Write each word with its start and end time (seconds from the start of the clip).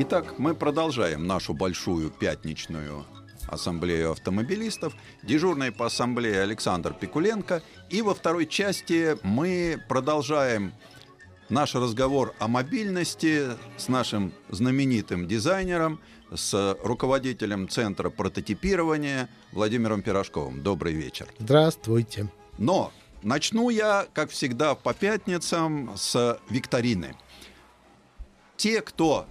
Итак, 0.00 0.38
мы 0.38 0.54
продолжаем 0.54 1.26
нашу 1.26 1.54
большую 1.54 2.10
пятничную 2.10 3.04
ассамблею 3.48 4.12
автомобилистов. 4.12 4.94
Дежурный 5.24 5.72
по 5.72 5.86
ассамблее 5.86 6.42
Александр 6.42 6.94
Пикуленко. 6.94 7.62
И 7.90 8.00
во 8.00 8.14
второй 8.14 8.46
части 8.46 9.16
мы 9.24 9.82
продолжаем 9.88 10.72
наш 11.48 11.74
разговор 11.74 12.32
о 12.38 12.46
мобильности 12.46 13.48
с 13.76 13.88
нашим 13.88 14.32
знаменитым 14.50 15.26
дизайнером, 15.26 16.00
с 16.32 16.76
руководителем 16.84 17.68
Центра 17.68 18.08
прототипирования 18.08 19.28
Владимиром 19.50 20.02
Пирожковым. 20.02 20.62
Добрый 20.62 20.92
вечер. 20.92 21.26
Здравствуйте. 21.40 22.28
Но 22.56 22.92
начну 23.24 23.68
я, 23.68 24.06
как 24.12 24.30
всегда, 24.30 24.76
по 24.76 24.94
пятницам 24.94 25.90
с 25.96 26.38
викторины. 26.50 27.16
Те, 28.56 28.80
кто 28.80 29.26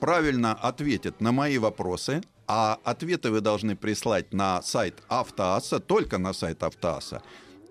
правильно 0.00 0.52
ответит 0.52 1.20
на 1.20 1.32
мои 1.32 1.58
вопросы, 1.58 2.22
а 2.46 2.78
ответы 2.84 3.30
вы 3.30 3.40
должны 3.40 3.76
прислать 3.76 4.32
на 4.32 4.62
сайт 4.62 5.02
Автоаса, 5.08 5.80
только 5.80 6.18
на 6.18 6.32
сайт 6.32 6.62
Автоаса, 6.62 7.22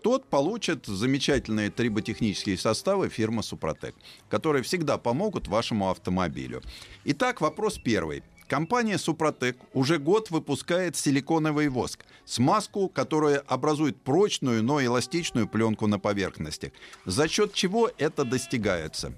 тот 0.03 0.29
получит 0.29 0.85
замечательные 0.85 1.71
триботехнические 1.71 2.57
составы 2.57 3.09
фирмы 3.09 3.41
Супротек, 3.41 3.95
которые 4.29 4.61
всегда 4.61 4.97
помогут 4.97 5.47
вашему 5.47 5.89
автомобилю. 5.89 6.61
Итак, 7.05 7.41
вопрос 7.41 7.79
первый. 7.83 8.21
Компания 8.47 8.99
Супротек 8.99 9.57
уже 9.73 9.97
год 9.97 10.29
выпускает 10.29 10.95
силиконовый 10.95 11.69
воск, 11.69 12.05
смазку, 12.25 12.87
которая 12.87 13.39
образует 13.39 13.99
прочную, 13.99 14.63
но 14.63 14.83
эластичную 14.83 15.47
пленку 15.47 15.87
на 15.87 15.97
поверхностях. 15.97 16.71
За 17.05 17.27
счет 17.27 17.53
чего 17.53 17.89
это 17.97 18.23
достигается? 18.23 19.13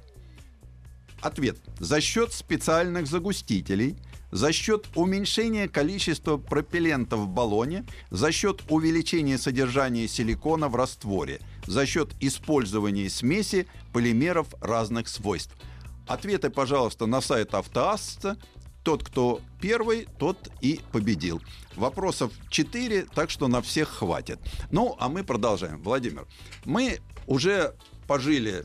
Ответ. 1.21 1.57
За 1.79 1.99
счет 2.01 2.33
специальных 2.33 3.07
загустителей, 3.07 3.97
за 4.31 4.51
счет 4.51 4.87
уменьшения 4.95 5.67
количества 5.67 6.37
пропеллента 6.37 7.15
в 7.15 7.27
баллоне, 7.27 7.85
за 8.09 8.31
счет 8.31 8.61
увеличения 8.69 9.37
содержания 9.37 10.07
силикона 10.07 10.67
в 10.67 10.75
растворе, 10.75 11.39
за 11.65 11.85
счет 11.85 12.13
использования 12.19 13.09
смеси 13.09 13.67
полимеров 13.93 14.47
разных 14.61 15.07
свойств. 15.07 15.55
Ответы, 16.07 16.49
пожалуйста, 16.49 17.05
на 17.05 17.21
сайт 17.21 17.53
Автоасса. 17.53 18.37
Тот, 18.83 19.03
кто 19.03 19.41
первый, 19.59 20.07
тот 20.17 20.49
и 20.61 20.79
победил. 20.93 21.41
Вопросов 21.75 22.31
4, 22.49 23.07
так 23.13 23.29
что 23.29 23.49
на 23.49 23.61
всех 23.61 23.89
хватит. 23.89 24.39
Ну, 24.71 24.95
а 24.97 25.09
мы 25.09 25.25
продолжаем. 25.25 25.81
Владимир, 25.83 26.25
мы 26.63 26.99
уже 27.25 27.75
пожили 28.07 28.63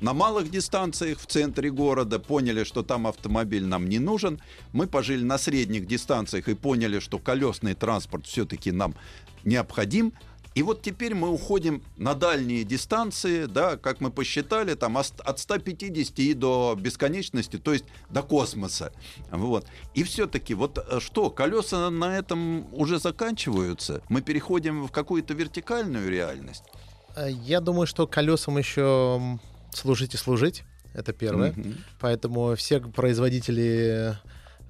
на 0.00 0.12
малых 0.12 0.50
дистанциях 0.50 1.20
в 1.20 1.26
центре 1.26 1.70
города, 1.70 2.18
поняли, 2.18 2.64
что 2.64 2.82
там 2.82 3.06
автомобиль 3.06 3.64
нам 3.64 3.88
не 3.88 3.98
нужен. 3.98 4.40
Мы 4.72 4.86
пожили 4.86 5.24
на 5.24 5.38
средних 5.38 5.86
дистанциях 5.86 6.48
и 6.48 6.54
поняли, 6.54 6.98
что 6.98 7.18
колесный 7.18 7.74
транспорт 7.74 8.26
все-таки 8.26 8.72
нам 8.72 8.94
необходим. 9.44 10.12
И 10.56 10.62
вот 10.62 10.80
теперь 10.80 11.14
мы 11.14 11.28
уходим 11.28 11.82
на 11.98 12.14
дальние 12.14 12.64
дистанции, 12.64 13.44
да, 13.44 13.76
как 13.76 14.00
мы 14.00 14.10
посчитали, 14.10 14.72
там 14.72 14.96
от 14.96 15.38
150 15.38 16.18
и 16.18 16.32
до 16.32 16.74
бесконечности, 16.80 17.58
то 17.58 17.74
есть 17.74 17.84
до 18.08 18.22
космоса. 18.22 18.90
Вот. 19.30 19.66
И 19.92 20.02
все-таки 20.02 20.54
вот 20.54 20.78
э, 20.78 20.98
что, 21.00 21.28
колеса 21.28 21.90
на 21.90 22.16
этом 22.16 22.72
уже 22.72 22.98
заканчиваются? 22.98 24.00
Мы 24.08 24.22
переходим 24.22 24.86
в 24.86 24.92
какую-то 24.92 25.34
вертикальную 25.34 26.08
реальность? 26.08 26.64
Э, 27.16 27.30
я 27.30 27.60
думаю, 27.60 27.86
что 27.86 28.06
колесам 28.06 28.56
еще 28.56 29.38
служить 29.76 30.14
и 30.14 30.16
служить. 30.16 30.64
Это 30.94 31.12
первое. 31.12 31.52
Mm-hmm. 31.52 31.76
Поэтому 32.00 32.54
все 32.54 32.80
производители 32.80 34.16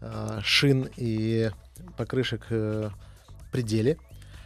э, 0.01 0.41
шин 0.43 0.89
и 0.97 1.51
покрышек 1.97 2.47
э, 2.51 2.91
пределе. 3.53 3.99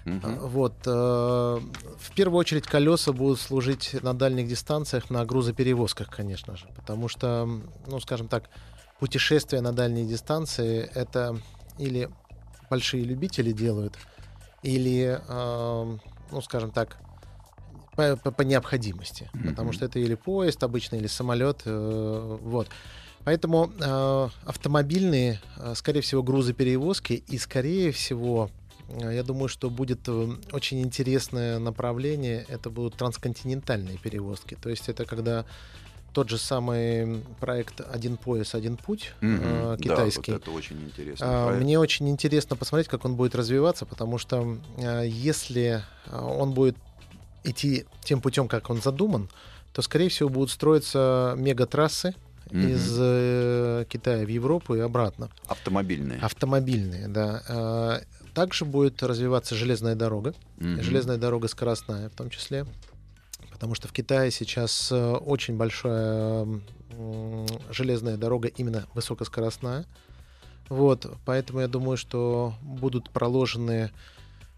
Uh-huh. 0.05 0.49
Вот. 0.49 0.75
Э, 0.87 1.61
в 1.99 2.15
первую 2.15 2.39
очередь 2.39 2.67
колеса 2.67 3.13
будут 3.13 3.41
служить 3.41 3.97
на 4.03 4.15
дальних 4.15 4.49
дистанциях, 4.49 5.11
на 5.11 5.25
грузоперевозках, 5.25 6.09
конечно 6.09 6.57
же. 6.57 6.67
Потому 6.77 7.09
что, 7.09 7.49
ну, 7.87 8.01
скажем 8.01 8.29
так, 8.29 8.49
путешествия 8.99 9.61
на 9.61 9.73
дальние 9.73 10.07
дистанции 10.07 10.91
это 10.95 11.39
или 11.79 12.09
большие 12.69 13.05
любители 13.05 13.53
делают, 13.53 13.97
или, 14.63 15.21
э, 15.27 15.99
ну, 16.31 16.41
скажем 16.41 16.71
так, 16.71 16.99
по, 17.97 18.17
по, 18.17 18.31
по 18.31 18.43
необходимости. 18.43 19.31
Mm-hmm. 19.33 19.49
Потому 19.49 19.73
что 19.73 19.85
это 19.85 19.99
или 19.99 20.15
поезд 20.15 20.63
обычный, 20.63 20.99
или 20.99 21.07
самолет. 21.07 21.63
Э, 21.65 22.39
вот. 22.41 22.69
Поэтому 23.25 23.71
э, 23.79 24.29
автомобильные, 24.47 25.41
э, 25.59 25.75
скорее 25.75 26.01
всего, 26.01 26.23
грузоперевозки 26.23 27.23
и, 27.29 27.39
скорее 27.39 27.93
всего, 27.93 28.51
э, 28.89 29.15
я 29.15 29.23
думаю, 29.23 29.49
что 29.49 29.69
будет 29.69 30.01
э, 30.09 30.29
очень 30.53 30.81
интересное 30.81 31.59
направление. 31.59 32.47
Это 32.49 32.71
будут 32.71 32.95
трансконтинентальные 32.95 33.99
перевозки. 33.99 34.57
То 34.61 34.71
есть 34.71 34.89
это 34.89 35.05
когда 35.05 35.45
тот 36.15 36.29
же 36.29 36.39
самый 36.39 37.23
проект 37.39 37.83
«Один 37.83 38.17
пояс, 38.17 38.55
один 38.55 38.77
путь» 38.77 39.13
mm-hmm. 39.21 39.79
китайский. 39.81 40.33
Да, 40.33 40.39
вот 40.39 40.43
это 40.43 40.51
очень 40.51 40.81
интересно. 40.81 41.25
Э, 41.25 41.59
мне 41.61 41.79
очень 41.79 42.09
интересно 42.09 42.57
посмотреть, 42.57 42.89
как 42.89 43.05
он 43.05 43.17
будет 43.17 43.35
развиваться, 43.35 43.85
потому 43.85 44.17
что 44.17 44.57
если 44.79 45.83
он 46.11 46.53
будет 46.53 46.77
идти 47.45 47.87
тем 48.03 48.21
путем, 48.21 48.49
как 48.49 48.71
он 48.71 48.81
задуман, 48.81 49.29
то, 49.73 49.83
скорее 49.83 50.09
всего, 50.09 50.29
будут 50.29 50.51
строиться 50.51 51.35
мегатрассы 51.37 52.15
mm-hmm. 52.47 52.71
из 52.71 52.97
э, 52.99 53.85
Китая 53.89 54.25
в 54.25 54.29
Европу 54.29 54.75
и 54.75 54.81
обратно. 54.81 55.31
Автомобильные. 55.47 56.19
Автомобильные, 56.21 57.09
да. 57.09 57.43
Э, 57.49 58.01
также 58.35 58.65
будет 58.65 59.03
развиваться 59.03 59.55
железная 59.55 59.95
дорога, 59.95 60.35
mm-hmm. 60.59 60.83
железная 60.83 61.17
дорога 61.19 61.49
скоростная 61.49 62.09
в 62.09 62.15
том 62.15 62.31
числе, 62.31 62.67
потому 63.53 63.75
что 63.75 63.89
в 63.89 63.93
Китае 63.93 64.31
сейчас 64.31 64.91
э, 64.93 65.13
очень 65.13 65.57
большая 65.57 66.47
железная 67.71 68.17
дорога 68.17 68.49
именно 68.49 68.87
высокоскоростная. 68.95 69.87
Вот, 70.69 71.07
поэтому 71.25 71.61
я 71.61 71.69
думаю, 71.69 71.97
что 71.97 72.55
будут 72.63 73.11
проложены 73.11 73.91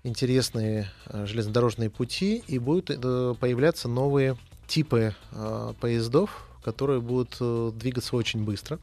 интересные 0.04 0.90
э, 1.06 1.26
железнодорожные 1.26 1.90
пути 1.90 2.42
и 2.46 2.58
будут 2.58 2.90
э, 2.90 3.34
появляться 3.38 3.88
новые 3.88 4.36
типы 4.66 5.14
э, 5.32 5.74
поездов, 5.80 6.48
которые 6.64 7.00
будут 7.00 7.36
двигаться 7.76 8.14
очень 8.14 8.44
быстро 8.44 8.78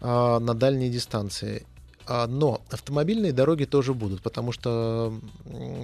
на 0.00 0.52
дальние 0.52 0.90
дистанции. 0.90 1.64
А, 2.06 2.26
но 2.26 2.60
автомобильные 2.70 3.32
дороги 3.32 3.64
тоже 3.64 3.94
будут, 3.94 4.20
потому 4.20 4.52
что 4.52 5.18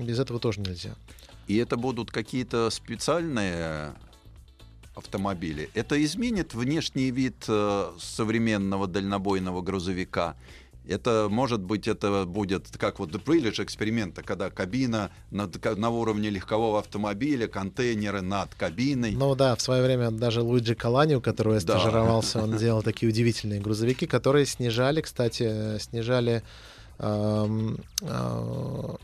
без 0.02 0.18
этого 0.18 0.38
тоже 0.38 0.60
нельзя. 0.60 0.90
И 1.46 1.56
это 1.56 1.78
будут 1.78 2.10
какие-то 2.10 2.68
специальные 2.68 3.94
автомобили. 4.94 5.70
Это 5.72 6.04
изменит 6.04 6.52
внешний 6.52 7.10
вид 7.10 7.48
современного 7.98 8.86
дальнобойного 8.86 9.62
грузовика 9.62 10.36
это, 10.90 11.28
может 11.30 11.60
быть, 11.60 11.88
это 11.88 12.24
будет, 12.26 12.68
как 12.76 12.98
вот 12.98 13.10
были 13.24 13.50
же 13.50 13.62
эксперименты, 13.62 14.22
когда 14.22 14.50
кабина 14.50 15.10
на, 15.30 15.48
на 15.76 15.90
уровне 15.90 16.30
легкового 16.30 16.80
автомобиля, 16.80 17.46
контейнеры 17.46 18.20
над 18.20 18.54
кабиной. 18.54 19.12
Ну 19.12 19.34
да, 19.34 19.54
в 19.54 19.60
свое 19.60 19.82
время 19.82 20.10
даже 20.10 20.42
Луиджи 20.42 20.74
Калани, 20.74 21.14
у 21.14 21.20
которого 21.20 21.54
я 21.54 21.60
стажировался, 21.60 22.38
да. 22.38 22.44
он 22.44 22.56
делал 22.58 22.82
такие 22.82 23.08
удивительные 23.08 23.60
грузовики, 23.60 24.06
которые 24.06 24.46
снижали, 24.46 25.00
кстати, 25.00 25.78
снижали 25.78 26.42
эм, 26.98 27.78
э, 28.02 28.96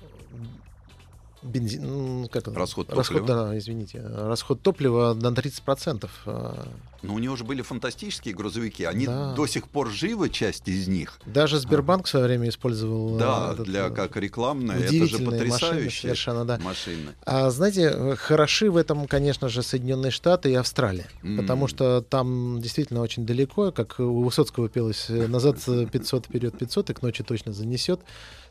бензин, 1.47 1.83
ну, 1.87 2.29
как 2.29 2.43
это? 2.43 2.55
Расход 2.55 2.91
расход, 2.93 3.19
топлива. 3.19 3.47
да, 3.49 3.59
извините, 3.59 4.03
расход 4.07 4.61
топлива 4.63 5.15
на 5.15 5.29
30%. 5.33 6.09
а, 6.27 6.69
Но 7.03 7.15
у 7.15 7.19
него 7.19 7.37
же 7.37 7.45
были 7.45 7.63
фантастические 7.63 8.35
грузовики. 8.35 8.85
Они 8.85 9.07
Да. 9.07 9.35
до 9.35 9.47
сих 9.47 9.69
пор 9.69 9.91
живы, 9.91 10.29
часть 10.31 10.69
из 10.69 10.89
них. 10.89 11.19
Даже 11.27 11.59
Сбербанк 11.59 12.07
в 12.07 12.09
свое 12.09 12.27
время 12.27 12.49
использовал. 12.49 13.17
Да, 13.17 13.49
э, 13.51 13.53
этот, 13.55 13.67
для 13.67 13.87
э, 13.87 13.91
как 13.91 14.17
рекламная. 14.17 14.77
Это 14.79 14.93
же 14.93 15.05
удивительные 15.05 15.47
машины 15.47 15.91
совершенно, 15.91 16.45
да. 16.45 16.59
машины. 16.59 17.15
А 17.25 17.51
знаете, 17.51 17.93
э, 17.95 18.17
хороши 18.17 18.71
в 18.71 18.77
этом, 18.77 19.07
конечно 19.07 19.49
же, 19.49 19.63
Соединенные 19.63 20.11
Штаты 20.11 20.51
и 20.51 20.55
Австралия. 20.55 21.07
М. 21.23 21.37
Потому 21.39 21.69
что 21.69 22.01
там 22.03 22.61
действительно 22.61 23.01
очень 23.03 23.25
далеко, 23.27 23.71
как 23.73 24.01
у 24.01 24.23
Высоцкого 24.23 24.69
пелось, 24.69 25.07
назад 25.09 25.59
э, 25.69 25.87
500, 25.87 26.27
вперед 26.27 26.59
500, 26.59 26.91
и 26.91 26.95
к 26.95 27.03
ночи 27.03 27.23
точно 27.23 27.53
занесет. 27.53 28.01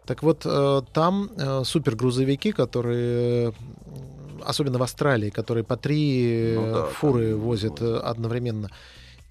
Так 0.05 0.23
вот, 0.23 0.41
э, 0.45 0.81
там 0.93 1.29
э, 1.37 1.63
супергрузовики, 1.65 2.51
которые, 2.51 3.53
особенно 4.43 4.77
в 4.77 4.83
Австралии, 4.83 5.29
которые 5.29 5.63
по 5.63 5.77
три 5.77 6.53
Ну 6.55 6.65
э, 6.67 6.73
да, 6.73 6.85
фуры 6.87 7.31
там 7.31 7.39
возят 7.41 7.79
возят. 7.79 8.05
одновременно. 8.05 8.69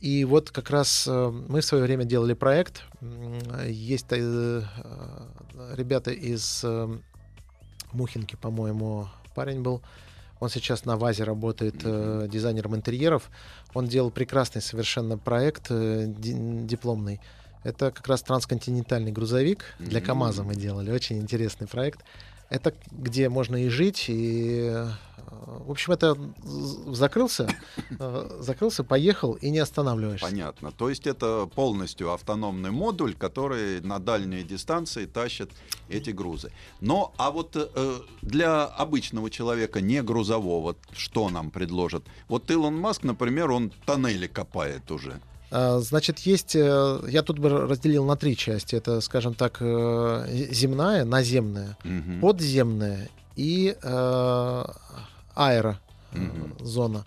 И 0.00 0.25
вот 0.25 0.50
как 0.50 0.71
раз 0.71 1.06
мы 1.06 1.61
в 1.61 1.65
свое 1.65 1.82
время 1.85 2.05
делали 2.05 2.35
проект. 2.35 2.82
Есть 3.67 4.12
ребята 4.12 6.11
из 6.11 6.62
Мухинки, 7.93 8.37
по-моему, 8.37 9.09
парень 9.35 9.62
был. 9.62 9.81
Он 10.41 10.50
сейчас 10.50 10.85
на 10.85 10.97
ВАЗе 10.97 11.25
работает 11.25 11.76
э, 11.85 12.26
дизайнером 12.31 12.75
интерьеров. 12.75 13.31
Он 13.73 13.87
делал 13.87 14.11
прекрасный 14.11 14.61
совершенно 14.61 15.17
проект 15.17 15.67
э, 15.71 16.05
ди- 16.06 16.67
дипломный. 16.67 17.21
Это 17.64 17.90
как 17.90 18.06
раз 18.06 18.22
трансконтинентальный 18.22 19.11
грузовик. 19.12 19.64
Для. 19.78 20.00
КАМАЗа 20.00 20.44
мы 20.44 20.55
делали. 20.55 20.90
Очень 20.90 21.19
интересный 21.19 21.66
проект. 21.66 22.00
Это 22.50 22.75
где 22.93 23.28
можно 23.28 23.56
и 23.56 23.69
жить, 23.69 24.05
и... 24.08 24.70
э, 24.70 24.88
В 25.66 25.70
общем, 25.70 25.93
это 25.94 26.14
закрылся, 26.93 27.49
э, 27.99 28.38
закрылся, 28.40 28.84
поехал 28.84 29.32
и 29.32 29.50
не 29.50 29.58
останавливаешься. 29.61 30.26
Понятно. 30.26 30.70
То 30.70 30.90
есть 30.90 31.06
это 31.06 31.46
полностью 31.46 32.12
автономный 32.12 32.70
модуль, 32.70 33.14
который 33.14 33.81
на 33.81 33.99
дальние 33.99 34.44
дистанции 34.44 35.06
тащит 35.06 35.50
эти 35.88 36.11
грузы. 36.11 36.52
Но 36.81 37.12
а 37.16 37.31
вот 37.31 37.56
э, 37.56 38.00
для 38.22 38.64
обычного 38.66 39.31
человека, 39.31 39.81
не 39.81 40.02
грузового, 40.02 40.76
что 40.93 41.31
нам 41.31 41.50
предложат? 41.50 42.05
Вот 42.28 42.50
Илон 42.50 42.76
Маск, 42.76 43.05
например, 43.05 43.50
он 43.50 43.72
тоннели 43.87 44.26
копает 44.26 44.90
уже. 44.90 45.19
А, 45.56 45.78
Значит, 45.78 46.18
есть, 46.20 46.56
э, 46.56 47.00
я 47.08 47.22
тут 47.22 47.38
бы 47.38 47.48
разделил 47.48 48.04
на 48.04 48.16
три 48.16 48.36
части. 48.36 48.74
Это, 48.74 49.00
скажем 49.00 49.34
так, 49.34 49.58
э, 49.60 50.26
земная, 50.50 51.04
наземная, 51.04 51.76
Мгм. 51.84 52.20
подземная 52.20 53.08
и 53.36 53.76
э, 53.80 54.64
аэро 55.36 55.78
Мгм. 56.12 56.56
зона, 56.60 57.04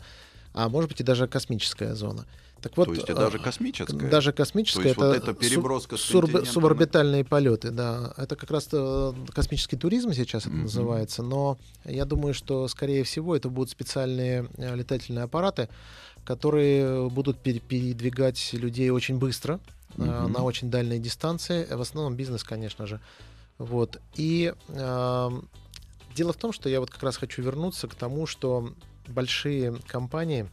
а 0.54 0.70
может 0.70 0.90
быть 0.90 1.02
и 1.02 1.04
даже 1.04 1.28
космическая 1.28 1.94
зона. 1.94 2.26
Так 2.62 2.78
вот, 2.78 2.86
То 2.88 2.94
есть 2.94 3.10
и 3.10 3.12
э, 3.12 3.16
даже 3.16 3.38
космическая. 3.38 4.10
даже 4.10 4.32
космическая, 4.32 4.82
То 4.82 4.88
есть 4.88 4.98
вот 4.98 5.14
это 5.14 5.34
переброска 5.34 5.98
с 5.98 6.10
суб- 6.10 6.46
суборбитальные 6.46 7.26
полеты, 7.26 7.72
да. 7.72 8.14
Это 8.16 8.38
как 8.38 8.50
раз 8.52 8.70
космический 9.34 9.76
туризм 9.76 10.14
сейчас 10.14 10.44
это 10.44 10.52
Мгм. 10.56 10.64
называется, 10.64 11.22
но 11.22 11.58
я 11.84 12.06
думаю, 12.06 12.34
что 12.34 12.66
скорее 12.70 13.04
всего 13.04 13.36
это 13.36 13.50
будут 13.50 13.70
специальные 13.72 14.48
летательные 14.58 15.24
аппараты, 15.26 15.68
которые 16.28 17.10
будут 17.10 17.38
пере- 17.40 17.62
передвигать 17.62 18.50
людей 18.52 18.90
очень 18.90 19.18
быстро 19.18 19.62
э, 19.98 20.02
Мгм. 20.04 20.34
на 20.34 20.44
очень 20.44 20.70
дальние 20.70 21.00
дистанции. 21.00 21.66
В 21.74 21.80
основном 21.80 22.16
бизнес, 22.16 22.44
конечно 22.44 22.86
же. 22.86 23.00
Вот. 23.58 24.02
И 24.16 24.54
э, 24.68 25.30
дело 26.16 26.34
в 26.34 26.36
том, 26.36 26.52
что 26.52 26.68
я 26.68 26.82
вот 26.82 26.90
как 26.92 27.02
раз 27.04 27.16
хочу 27.16 27.42
вернуться 27.42 27.88
к 27.88 27.96
тому, 27.96 28.26
что 28.28 28.74
большие 29.08 29.76
компании 29.88 30.50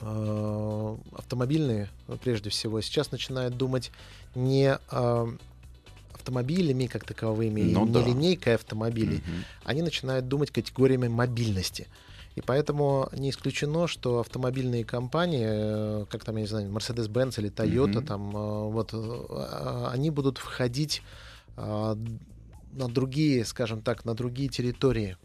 э, 0.00 0.96
автомобильные, 1.12 1.90
э, 2.08 2.16
прежде 2.24 2.48
всего, 2.48 2.80
сейчас 2.80 3.12
начинают 3.12 3.58
думать 3.58 3.92
не 4.34 4.78
э, 4.90 5.26
автомобилями 6.14 6.86
как 6.86 7.04
таковыми, 7.04 7.60
Ну 7.60 7.84
не 7.86 7.92
да. 7.92 8.00
линейкой 8.06 8.54
автомобилей, 8.54 9.18
Мгм. 9.26 9.44
они 9.64 9.82
начинают 9.82 10.28
думать 10.28 10.50
категориями 10.50 11.08
мобильности. 11.08 11.86
И 12.36 12.40
поэтому 12.40 13.08
не 13.12 13.30
исключено, 13.30 13.86
что 13.88 14.20
автомобильные 14.20 14.84
компании, 14.84 15.46
э, 15.48 16.06
как 16.10 16.24
там, 16.24 16.36
я 16.36 16.42
не 16.42 16.46
знаю, 16.48 16.70
Mercedes-Benz 16.70 17.38
или 17.40 17.50
Toyota, 17.50 17.98
Мгм. 17.98 18.06
там, 18.06 18.36
э, 18.36 18.70
вот, 18.70 18.90
э, 18.92 19.86
они 19.92 20.10
будут 20.10 20.38
входить 20.38 21.02
э, 21.56 21.96
на 22.72 22.88
другие, 22.88 23.44
скажем 23.44 23.82
так, 23.82 24.04
на 24.04 24.14
другие 24.14 24.48
территории. 24.48 25.16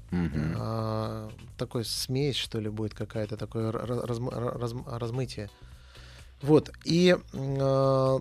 А, 0.57 1.29
такой 1.57 1.85
смесь, 1.85 2.35
что 2.37 2.59
ли, 2.59 2.69
будет 2.69 2.93
какая-то, 2.95 3.37
такое 3.37 3.71
ра- 3.71 3.85
ра- 3.85 4.05
разм- 4.07 4.29
ра- 4.29 4.57
разм- 4.57 4.97
размытие. 4.97 5.49
Вот. 6.41 6.71
И 6.85 7.15
э, 7.33 8.19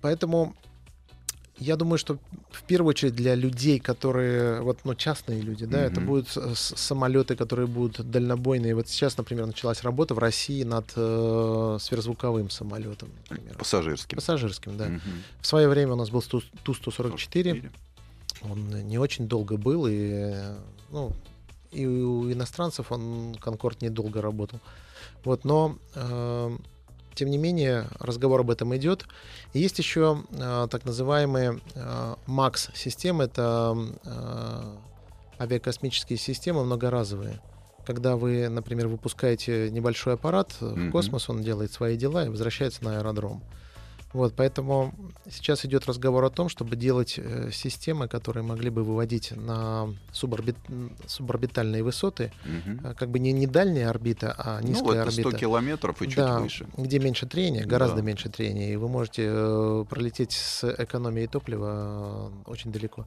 поэтому 0.00 0.54
я 1.58 1.76
думаю, 1.76 1.98
что 1.98 2.18
в 2.50 2.62
первую 2.64 2.90
очередь 2.90 3.14
для 3.14 3.34
людей, 3.34 3.78
которые, 3.78 4.60
вот, 4.60 4.78
ну, 4.84 4.94
частные 4.94 5.40
люди, 5.40 5.64
да, 5.66 5.80
это 5.82 6.00
Мгм. 6.00 6.06
будут 6.06 6.28
самолеты, 6.54 7.34
которые 7.36 7.66
будут 7.66 8.10
дальнобойные. 8.10 8.74
Вот 8.74 8.88
сейчас, 8.88 9.16
например, 9.16 9.46
началась 9.46 9.82
работа 9.82 10.14
в 10.14 10.18
России 10.18 10.64
над 10.64 10.92
э, 10.96 11.78
сверхзвуковым 11.80 12.50
самолетом, 12.50 13.08
например. 13.30 13.56
Пассажирским. 13.56 14.16
Пассажирским, 14.16 14.76
да. 14.76 14.86
Мгм. 14.86 15.00
В 15.40 15.46
свое 15.46 15.68
время 15.68 15.92
у 15.94 15.96
нас 15.96 16.10
был 16.10 16.22
Ту- 16.22 16.42
Ту-144. 16.62 16.92
44. 16.92 17.70
Он 18.42 18.68
не 18.88 18.98
очень 18.98 19.26
долго 19.26 19.56
был, 19.56 19.86
и, 19.88 20.34
ну, 20.90 21.12
и 21.72 21.86
у 21.86 22.30
иностранцев 22.30 22.92
он 22.92 23.34
Конкорд 23.40 23.80
недолго 23.82 24.20
работал. 24.20 24.60
Вот, 25.24 25.44
но 25.44 25.78
э, 25.94 26.56
тем 27.16 27.30
не 27.30 27.38
менее 27.38 27.86
разговор 27.98 28.40
об 28.40 28.50
этом 28.50 28.76
идет. 28.76 29.06
И 29.52 29.58
есть 29.58 29.78
еще 29.78 30.22
э, 30.30 30.68
так 30.70 30.84
называемые 30.84 31.60
э, 31.74 32.14
МАКС-системы, 32.26 33.24
это 33.24 33.76
э, 34.04 34.76
авиакосмические 35.40 36.18
системы 36.18 36.64
многоразовые. 36.64 37.40
Когда 37.84 38.16
вы, 38.16 38.48
например, 38.48 38.88
выпускаете 38.88 39.70
небольшой 39.70 40.14
аппарат 40.14 40.56
в 40.60 40.90
космос, 40.90 41.28
он 41.30 41.42
делает 41.42 41.72
свои 41.72 41.96
дела 41.96 42.26
и 42.26 42.28
возвращается 42.28 42.84
на 42.84 42.98
аэродром. 42.98 43.42
Вот, 44.16 44.32
поэтому 44.34 44.94
сейчас 45.30 45.66
идет 45.66 45.86
разговор 45.86 46.24
о 46.24 46.30
том, 46.30 46.48
чтобы 46.48 46.74
делать 46.76 47.14
э, 47.18 47.50
системы, 47.52 48.08
которые 48.08 48.42
могли 48.42 48.70
бы 48.70 48.82
выводить 48.82 49.32
на 49.36 49.88
суборбит- 50.10 50.56
суборбитальные 51.06 51.82
высоты, 51.82 52.32
а, 52.82 52.94
как 52.94 53.10
бы 53.10 53.18
не, 53.18 53.32
не 53.32 53.46
дальняя 53.46 53.90
орбита, 53.90 54.34
а 54.38 54.60
Ну, 54.62 54.68
низкая 54.68 55.02
это 55.02 55.10
100 55.10 55.20
орбита. 55.20 55.38
километров 55.38 56.00
и 56.00 56.06
чуть 56.06 56.16
да, 56.16 56.40
выше. 56.40 56.66
где 56.78 56.98
меньше 56.98 57.26
трения, 57.26 57.66
гораздо 57.66 57.96
Да. 57.96 58.02
меньше 58.02 58.30
трения, 58.30 58.72
и 58.72 58.76
вы 58.76 58.88
можете 58.88 59.22
э, 59.28 59.84
пролететь 59.90 60.32
с 60.32 60.64
экономией 60.64 61.26
топлива 61.28 62.30
э, 62.46 62.50
очень 62.50 62.72
далеко. 62.72 63.04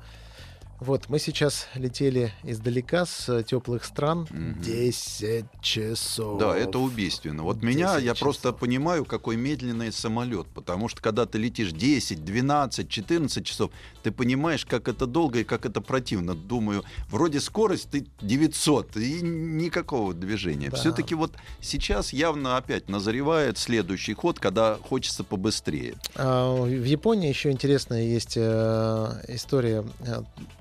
Вот, 0.79 1.09
мы 1.09 1.19
сейчас 1.19 1.67
летели 1.75 2.31
издалека 2.43 3.05
с 3.05 3.43
теплых 3.43 3.83
стран. 3.83 4.27
10 4.31 5.45
часов. 5.61 6.39
Да, 6.39 6.57
это 6.57 6.79
убийственно. 6.79 7.43
Вот 7.43 7.61
меня, 7.61 7.95
10 7.95 8.05
я 8.05 8.15
просто 8.15 8.53
понимаю, 8.53 9.03
какой 9.03 9.35
медленный 9.35 9.91
самолет. 9.91 10.47
Потому 10.47 10.87
что 10.87 11.01
когда 11.01 11.25
ты 11.25 11.37
летишь 11.37 11.71
10, 11.71 12.23
12, 12.23 12.89
14 12.89 13.45
часов, 13.45 13.71
ты 14.03 14.11
понимаешь, 14.11 14.65
как 14.65 14.87
это 14.87 15.05
долго 15.05 15.39
и 15.39 15.43
как 15.43 15.65
это 15.65 15.81
противно. 15.81 16.33
Думаю, 16.33 16.83
вроде 17.09 17.41
скорость 17.41 17.89
ты 17.91 18.05
900, 18.21 18.97
и 18.97 19.21
никакого 19.21 20.13
движения. 20.13 20.69
Да. 20.69 20.77
Все-таки 20.77 21.13
вот 21.13 21.33
сейчас 21.59 22.13
явно 22.13 22.57
опять 22.57 22.87
назревает 22.87 23.57
следующий 23.57 24.13
ход, 24.13 24.39
когда 24.39 24.75
хочется 24.75 25.23
побыстрее. 25.23 25.95
А, 26.15 26.55
В 26.63 26.83
Японии 26.83 27.27
еще 27.27 27.51
интересная 27.51 28.03
есть 28.03 28.35
э, 28.37 29.23
история. 29.27 29.83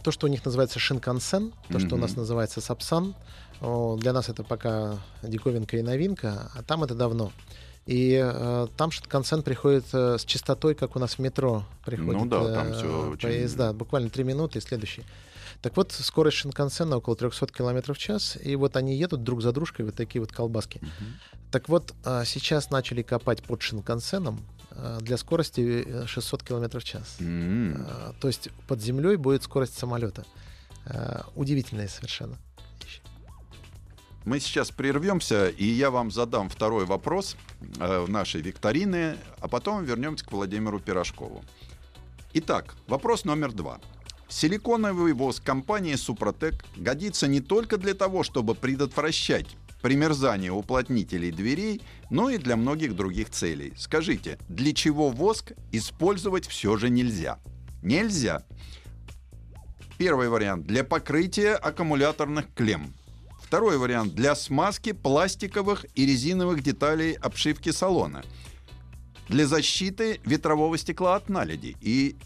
Э, 0.09 0.11
То, 0.11 0.13
что 0.13 0.27
у 0.27 0.31
них 0.31 0.45
называется 0.45 0.79
шинкансен, 0.79 1.53
то, 1.69 1.79
что 1.79 1.97
у 1.97 1.99
нас 1.99 2.17
называется 2.17 2.61
сапсан, 2.63 3.15
для 3.61 4.13
нас 4.13 4.29
это 4.31 4.43
пока 4.43 4.99
диковинка 5.23 5.77
и 5.77 5.83
новинка, 5.83 6.51
а 6.55 6.63
там 6.63 6.83
это 6.83 6.95
давно. 6.95 7.31
И 7.85 8.19
э, 8.23 8.67
там 8.77 8.91
шинкансен 8.91 9.43
приходит 9.43 9.85
э, 9.93 10.17
с 10.19 10.25
частотой, 10.25 10.75
как 10.75 10.97
у 10.97 10.99
нас 10.99 11.15
в 11.15 11.19
метро 11.21 11.65
приходит 11.85 12.23
Ну 12.23 12.27
да, 12.27 12.55
там 12.55 12.69
э, 12.69 12.73
всё 12.75 13.11
очень- 13.13 13.29
поезда, 13.29 13.73
буквально 13.73 14.11
3 14.11 14.25
минуты 14.25 14.59
и 14.59 14.63
следующий. 14.63 15.05
Так 15.63 15.77
вот, 15.77 15.93
скорость 15.93 16.37
шинкансена 16.37 16.99
около 16.99 17.17
300 17.17 17.47
км 17.47 17.93
в 17.95 17.99
час, 17.99 18.39
и 18.43 18.57
вот 18.57 18.77
они 18.77 18.95
едут 18.95 19.25
друг 19.25 19.43
за 19.43 19.53
дружкой, 19.53 19.87
вот 19.87 19.95
такие 19.95 20.21
вот 20.21 20.33
колбаски. 20.33 20.81
Так 21.51 21.69
вот, 21.69 21.95
а, 22.05 22.25
сейчас 22.25 22.71
начали 22.71 23.03
копать 23.03 23.43
под 23.43 23.63
шинкансеном 23.63 24.41
для 25.01 25.17
скорости 25.17 25.85
э, 25.87 26.07
600 26.07 26.43
км 26.43 26.79
в 26.79 26.85
час. 26.85 27.17
А, 27.21 28.13
То 28.21 28.29
есть 28.29 28.51
под 28.67 28.81
землей 28.81 29.17
будет 29.17 29.43
скорость 29.43 29.79
самолета. 29.79 30.25
Удивительная 31.35 31.89
совершенно. 31.89 32.39
Мы 34.29 34.41
сейчас 34.41 34.71
прервемся, 34.71 35.49
и 35.49 35.65
я 35.65 35.91
вам 35.91 36.11
задам 36.11 36.51
второй 36.51 36.85
вопрос 36.85 37.35
э, 37.79 38.01
в 38.01 38.11
нашей 38.11 38.43
викторины, 38.43 39.17
а 39.41 39.49
потом 39.49 39.85
вернемся 39.85 40.27
к 40.27 40.33
Владимиру 40.33 40.81
Пирожкову. 40.81 41.43
Итак, 42.35 42.75
вопрос 42.89 43.25
номер 43.25 43.53
два. 43.53 43.81
Силиконовый 44.29 45.15
воск 45.15 45.43
компании 45.43 45.95
Супротек 45.95 46.63
годится 46.77 47.27
не 47.27 47.41
только 47.41 47.79
для 47.79 47.95
того, 47.95 48.23
чтобы 48.23 48.55
предотвращать 48.55 49.47
примерзание 49.83 50.53
уплотнителей 50.53 51.31
дверей, 51.31 51.83
но 52.11 52.31
и 52.31 52.39
для 52.39 52.57
многих 52.57 52.97
других 52.97 53.31
целей. 53.31 53.73
Скажите, 53.77 54.39
для 54.49 54.73
чего 54.73 55.11
воск 55.11 55.53
использовать 55.73 56.47
все 56.47 56.77
же 56.77 56.91
нельзя? 56.91 57.39
Нельзя. 57.83 58.45
Первый 59.99 60.29
вариант 60.29 60.67
для 60.67 60.85
покрытия 60.85 61.55
аккумуляторных 61.55 62.53
клемм. 62.55 62.95
Второй 63.43 63.79
вариант 63.79 64.15
для 64.15 64.35
смазки 64.35 64.93
пластиковых 64.93 65.87
и 65.95 66.07
резиновых 66.07 66.63
деталей 66.63 67.15
обшивки 67.15 67.71
салона. 67.71 68.23
Для 69.29 69.47
защиты 69.47 70.21
ветрового 70.25 70.77
стекла 70.79 71.17
от 71.17 71.29
наледи 71.29 71.77
и 71.81 72.17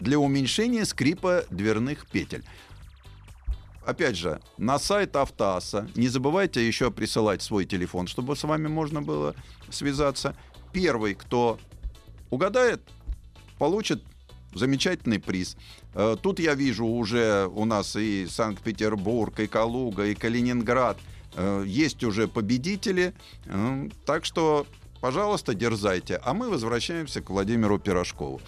для 0.00 0.18
уменьшения 0.18 0.84
скрипа 0.84 1.44
дверных 1.50 2.06
петель. 2.06 2.44
Опять 3.84 4.16
же, 4.16 4.40
на 4.58 4.78
сайт 4.78 5.16
Автоаса 5.16 5.88
не 5.94 6.08
забывайте 6.08 6.66
еще 6.66 6.90
присылать 6.90 7.42
свой 7.42 7.64
телефон, 7.64 8.06
чтобы 8.06 8.36
с 8.36 8.44
вами 8.44 8.68
можно 8.68 9.02
было 9.02 9.34
связаться. 9.70 10.36
Первый, 10.72 11.14
кто 11.14 11.58
угадает, 12.30 12.82
получит 13.58 14.02
замечательный 14.54 15.18
приз. 15.18 15.56
Э, 15.94 16.16
тут 16.20 16.40
я 16.40 16.54
вижу 16.54 16.86
уже 16.86 17.46
у 17.46 17.64
нас 17.64 17.96
и 17.96 18.26
Санкт-Петербург, 18.26 19.38
и 19.40 19.46
Калуга, 19.46 20.06
и 20.06 20.14
Калининград. 20.14 20.98
Э, 21.34 21.64
есть 21.66 22.04
уже 22.04 22.28
победители. 22.28 23.14
Э, 23.46 23.88
так 24.04 24.24
что, 24.24 24.66
пожалуйста, 25.00 25.54
дерзайте. 25.54 26.20
А 26.22 26.34
мы 26.34 26.50
возвращаемся 26.50 27.22
к 27.22 27.30
Владимиру 27.30 27.78
Пирожкову 27.78 28.40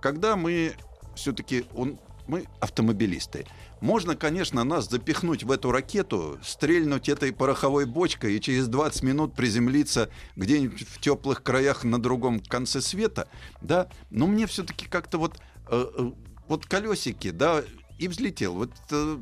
когда 0.00 0.36
мы 0.36 0.74
все-таки 1.14 1.64
он, 1.74 1.98
мы 2.28 2.44
автомобилисты. 2.60 3.46
Можно, 3.80 4.14
конечно, 4.14 4.62
нас 4.64 4.88
запихнуть 4.88 5.44
в 5.44 5.50
эту 5.50 5.72
ракету, 5.72 6.38
стрельнуть 6.42 7.08
этой 7.08 7.32
пороховой 7.32 7.86
бочкой 7.86 8.36
и 8.36 8.40
через 8.40 8.68
20 8.68 9.02
минут 9.02 9.34
приземлиться 9.34 10.10
где-нибудь 10.36 10.86
в 10.86 11.00
теплых 11.00 11.42
краях 11.42 11.84
на 11.84 12.00
другом 12.00 12.40
конце 12.40 12.80
света, 12.80 13.28
да, 13.62 13.88
но 14.10 14.26
мне 14.26 14.46
все-таки 14.46 14.86
как-то 14.86 15.18
вот, 15.18 15.40
э, 15.68 15.86
э, 15.98 16.10
вот 16.48 16.66
колесики, 16.66 17.30
да, 17.30 17.62
и 17.98 18.08
взлетел. 18.08 18.54
Вот 18.54 18.72
э, 18.90 19.18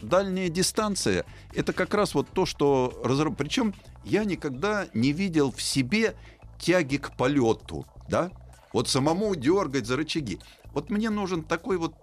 дальняя 0.00 0.48
дистанция— 0.48 1.24
это 1.54 1.72
как 1.72 1.94
раз 1.94 2.14
вот 2.14 2.28
то, 2.28 2.46
что... 2.46 3.00
Разраб... 3.04 3.36
Причем 3.36 3.74
я 4.04 4.24
никогда 4.24 4.86
не 4.94 5.12
видел 5.12 5.50
в 5.50 5.60
себе 5.60 6.14
тяги 6.58 6.96
к 6.96 7.16
полету, 7.16 7.86
да, 8.08 8.30
вот 8.72 8.88
самому 8.88 9.34
дергать 9.34 9.86
за 9.86 9.96
рычаги. 9.96 10.38
Вот 10.72 10.90
мне 10.90 11.10
нужен 11.10 11.42
такой 11.42 11.76
вот 11.76 11.94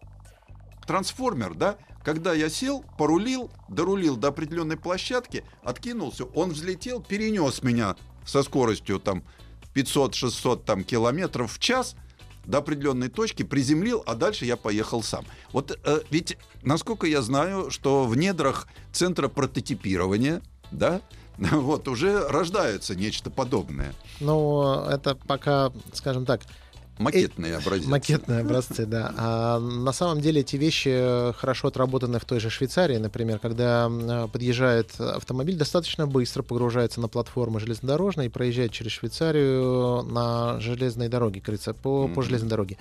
трансформер, 0.85 1.53
да, 1.53 1.77
когда 2.03 2.33
я 2.33 2.49
сел, 2.49 2.85
порулил, 2.97 3.51
дорулил 3.67 4.15
до 4.15 4.29
определенной 4.29 4.77
площадки, 4.77 5.43
откинулся, 5.63 6.23
он 6.23 6.51
взлетел, 6.51 7.01
перенес 7.01 7.63
меня 7.63 7.95
со 8.25 8.43
скоростью 8.43 8.99
там 8.99 9.23
500-600 9.75 10.63
там, 10.63 10.83
километров 10.83 11.51
в 11.51 11.59
час 11.59 11.95
до 12.45 12.59
определенной 12.59 13.09
точки, 13.09 13.43
приземлил, 13.43 14.03
а 14.05 14.15
дальше 14.15 14.45
я 14.45 14.55
поехал 14.55 15.03
сам. 15.03 15.25
Вот 15.51 15.77
э, 15.83 15.99
ведь, 16.09 16.37
насколько 16.63 17.05
я 17.05 17.21
знаю, 17.21 17.69
что 17.69 18.05
в 18.05 18.15
недрах 18.15 18.67
центра 18.93 19.27
прототипирования, 19.27 20.41
да, 20.71 21.01
вот 21.37 21.87
уже 21.87 22.27
рождается 22.27 22.95
нечто 22.95 23.29
подобное. 23.29 23.93
Ну, 24.19 24.85
это 24.85 25.15
пока, 25.15 25.71
скажем 25.93 26.25
так, 26.25 26.41
Макетные 26.97 27.53
э, 27.53 27.57
образцы. 27.57 27.87
Макетные 27.87 28.39
образцы, 28.41 28.85
да. 28.85 29.13
А 29.17 29.59
на 29.59 29.91
самом 29.91 30.21
деле 30.21 30.41
эти 30.41 30.55
вещи 30.55 31.33
хорошо 31.33 31.69
отработаны 31.69 32.19
в 32.19 32.25
той 32.25 32.39
же 32.39 32.49
Швейцарии, 32.49 32.97
например, 32.97 33.39
когда 33.39 33.89
подъезжает 34.31 34.99
автомобиль, 34.99 35.55
достаточно 35.55 36.07
быстро 36.07 36.43
погружается 36.43 37.01
на 37.01 37.07
платформу 37.07 37.59
железнодорожной 37.59 38.27
и 38.27 38.29
проезжает 38.29 38.71
через 38.71 38.91
Швейцарию 38.91 40.03
на 40.03 40.59
железной 40.59 41.07
дороге, 41.07 41.41
кажется, 41.41 41.73
по, 41.73 42.05
mm-hmm. 42.05 42.13
по 42.13 42.21
железной 42.21 42.49
дороге. 42.49 42.77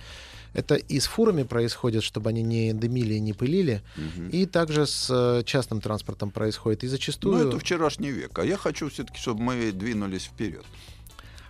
Это 0.56 0.76
и 0.76 1.00
с 1.00 1.06
фурами 1.06 1.42
происходит, 1.42 2.02
чтобы 2.02 2.30
они 2.30 2.42
не 2.42 2.72
дымили 2.72 3.14
и 3.14 3.20
не 3.20 3.34
пылили, 3.34 3.82
угу. 3.94 4.28
и 4.32 4.46
также 4.46 4.86
с 4.86 5.08
э, 5.10 5.42
частным 5.44 5.82
транспортом 5.82 6.30
происходит. 6.30 6.82
И 6.82 6.86
зачастую... 6.86 7.36
Ну, 7.36 7.48
это 7.48 7.58
вчерашний 7.58 8.10
век. 8.10 8.38
А 8.38 8.44
я 8.44 8.56
хочу 8.56 8.88
все-таки, 8.88 9.18
чтобы 9.18 9.42
мы 9.42 9.70
двинулись 9.70 10.24
вперед. 10.24 10.64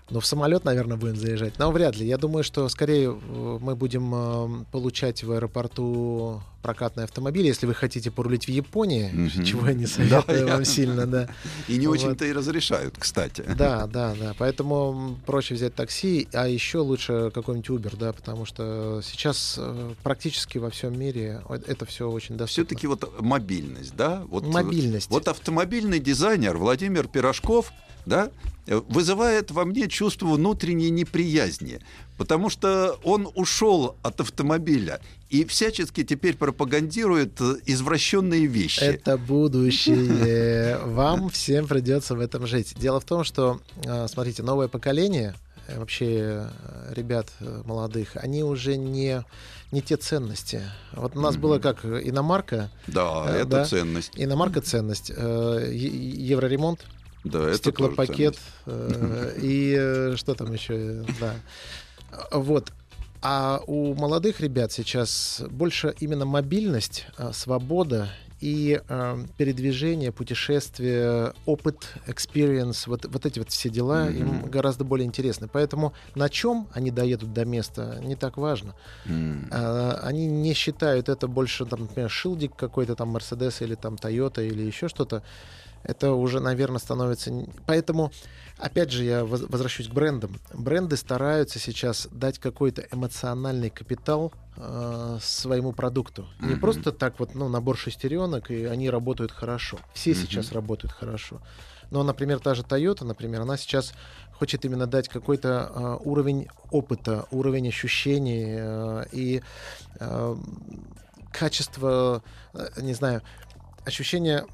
Ну, 0.09 0.21
в 0.21 0.27
самолет, 0.27 0.65
наверное, 0.65 0.97
будем 0.97 1.17
заезжать. 1.17 1.59
Но 1.59 1.73
вряд 1.73 1.97
ли. 1.97 2.07
Я 2.07 2.17
думаю, 2.17 2.45
что 2.45 2.69
скорее 2.69 3.11
э, 3.11 3.59
мы 3.61 3.75
будем 3.75 4.15
э, 4.15 4.65
получать 4.71 5.25
в 5.25 5.33
аэропорту 5.33 6.43
прокатный 6.67 7.05
автомобиль, 7.05 7.47
если 7.47 7.65
вы 7.65 7.75
хотите 7.75 8.11
порулить 8.11 8.47
в 8.47 8.49
Японии, 8.49 9.09
mm-hmm. 9.15 9.45
чего 9.45 9.69
я 9.69 9.75
не 9.75 9.87
советую 9.87 10.47
да, 10.47 10.53
вам 10.53 10.61
я... 10.63 10.65
сильно, 10.65 11.07
да. 11.07 11.29
И 11.69 11.77
не 11.77 11.87
вот. 11.87 11.93
очень-то 11.93 12.25
и 12.25 12.33
разрешают, 12.33 12.97
кстати. 12.99 13.45
Да, 13.57 13.87
да, 13.87 14.17
да. 14.19 14.35
Поэтому 14.37 15.17
проще 15.27 15.55
взять 15.55 15.77
такси, 15.77 16.27
а 16.33 16.49
еще 16.49 16.79
лучше 16.79 17.31
какой-нибудь 17.33 17.71
Uber, 17.71 17.97
да, 17.97 18.13
потому 18.13 18.47
что 18.47 19.01
сейчас 19.05 19.55
э, 19.59 19.95
практически 20.03 20.59
во 20.59 20.71
всем 20.71 20.99
мире 20.99 21.41
это 21.69 21.87
все 21.87 22.11
очень 22.11 22.37
доступно. 22.37 22.65
Все-таки 22.65 22.89
вот 22.89 23.21
мобильность, 23.21 23.95
да? 23.95 24.25
Вот, 24.29 24.45
мобильность. 24.45 25.09
Вот 25.09 25.29
автомобильный 25.29 26.01
дизайнер 26.01 26.57
Владимир 26.57 27.07
Пирожков 27.07 27.73
да, 28.07 28.31
вызывает 28.67 29.51
во 29.51 29.65
мне 29.65 29.89
чувство 29.89 30.27
внутренней 30.27 30.91
неприязни, 30.91 31.81
потому 32.17 32.49
что 32.51 32.99
он 33.05 33.29
ушел 33.35 33.97
от 34.03 34.21
автомобиля 34.21 35.01
и 35.31 35.45
всячески 35.45 36.05
теперь 36.05 36.37
пропагандирует 36.37 37.41
извращенные 37.41 38.47
вещи. 38.47 38.81
Это 38.81 39.17
будущее. 39.19 40.79
Вам 40.85 41.29
всем 41.31 41.67
придется 41.67 42.15
в 42.15 42.21
этом 42.21 42.47
жить. 42.47 42.75
Дело 42.79 43.01
в 43.01 43.05
том, 43.05 43.25
что, 43.25 43.61
а, 43.87 44.07
смотрите, 44.09 44.43
новое 44.43 44.69
поколение 44.69 45.35
э, 45.67 45.79
вообще 45.79 46.07
э, 46.07 46.93
ребят 46.95 47.33
э, 47.41 47.63
молодых, 47.65 48.17
они 48.17 48.43
уже 48.45 48.77
не 48.77 49.25
не 49.73 49.83
те 49.83 49.97
ценности. 49.97 50.63
Вот 50.93 51.17
у 51.17 51.21
нас 51.21 51.35
mm-hmm. 51.35 51.41
было 51.41 51.59
как 51.59 51.85
иномарка. 51.85 52.71
Да, 52.87 53.25
э, 53.29 53.39
это 53.39 53.47
да, 53.47 53.65
ценность. 53.65 54.13
Иномарка 54.15 54.61
ценность. 54.61 55.11
Э, 55.15 55.71
евроремонт 55.73 56.85
да, 57.25 57.49
это 57.49 57.59
стеклопакет 57.59 58.39
э, 58.67 59.39
и 59.43 59.75
э, 59.77 60.15
что 60.17 60.35
там 60.35 60.53
еще, 60.53 61.05
да. 61.21 61.35
Вот. 62.31 62.73
А 63.23 63.61
у 63.67 63.95
молодых 63.95 64.41
ребят 64.41 64.73
сейчас 64.73 65.43
больше 65.51 65.95
именно 66.01 66.25
мобильность, 66.25 67.07
э, 67.19 67.31
свобода 67.33 68.09
и 68.41 68.81
э, 68.87 69.25
передвижение, 69.39 70.13
путешествие, 70.13 71.33
опыт, 71.47 71.95
experience, 72.07 72.85
вот, 72.87 73.07
вот 73.07 73.25
эти 73.25 73.39
вот 73.39 73.51
все 73.51 73.71
дела 73.71 74.09
mm-hmm. 74.09 74.21
им 74.21 74.51
гораздо 74.51 74.85
более 74.85 75.07
интересны. 75.07 75.49
Поэтому 75.51 75.95
на 76.15 76.29
чем 76.29 76.69
они 76.73 76.91
доедут 76.91 77.33
до 77.33 77.45
места, 77.45 77.99
не 78.03 78.15
так 78.15 78.37
важно. 78.37 78.75
Mm-hmm. 79.07 79.49
А, 79.51 80.01
они 80.03 80.27
не 80.27 80.53
считают 80.53 81.09
это 81.09 81.29
больше, 81.29 81.65
там, 81.65 81.83
например, 81.83 82.11
шилдик 82.11 82.55
какой-то 82.55 82.95
там 82.95 83.17
Mercedes 83.17 83.65
или 83.65 83.75
там 83.75 83.95
Toyota 83.95 84.47
или 84.47 84.63
еще 84.63 84.89
что-то 84.89 85.23
это 85.87 86.13
уже, 86.13 86.41
наверное, 86.41 86.79
становится... 86.79 87.33
Поэтому, 87.67 88.13
опять 88.59 88.91
же, 88.91 89.05
я 89.05 89.25
возвращусь 89.25 89.89
к 89.89 89.93
брендам. 89.93 90.37
Бренды 90.53 90.97
стараются 90.97 91.59
сейчас 91.59 92.09
дать 92.11 92.39
какой-то 92.39 92.87
эмоциональный 92.91 93.71
капитал 93.71 94.33
э, 94.57 95.19
своему 95.23 95.73
продукту. 95.73 96.23
Mm-hmm. 96.23 96.49
Не 96.49 96.55
просто 96.57 96.93
так 96.93 97.21
вот, 97.21 97.35
ну, 97.35 97.49
набор 97.49 97.77
шестеренок, 97.77 98.51
и 98.51 98.65
они 98.65 98.91
работают 98.91 99.31
хорошо. 99.31 99.79
Все 99.95 100.11
mm-hmm. 100.11 100.15
сейчас 100.15 100.53
работают 100.53 100.93
хорошо. 100.93 101.41
Но, 101.93 102.03
например, 102.03 102.41
та 102.41 102.55
же 102.55 102.63
Toyota, 102.63 103.05
например, 103.05 103.43
она 103.43 103.57
сейчас 103.57 103.93
хочет 104.33 104.65
именно 104.65 104.89
дать 104.89 105.09
какой-то 105.09 105.71
э, 105.73 105.97
уровень 106.05 106.49
опыта, 106.73 107.27
уровень 107.31 107.69
ощущений 107.69 108.57
э, 108.59 109.05
и 109.13 109.41
э, 110.01 110.37
качество, 111.33 112.23
э, 112.55 112.69
не 112.81 112.95
знаю, 112.95 113.23
ощущение 113.87 114.45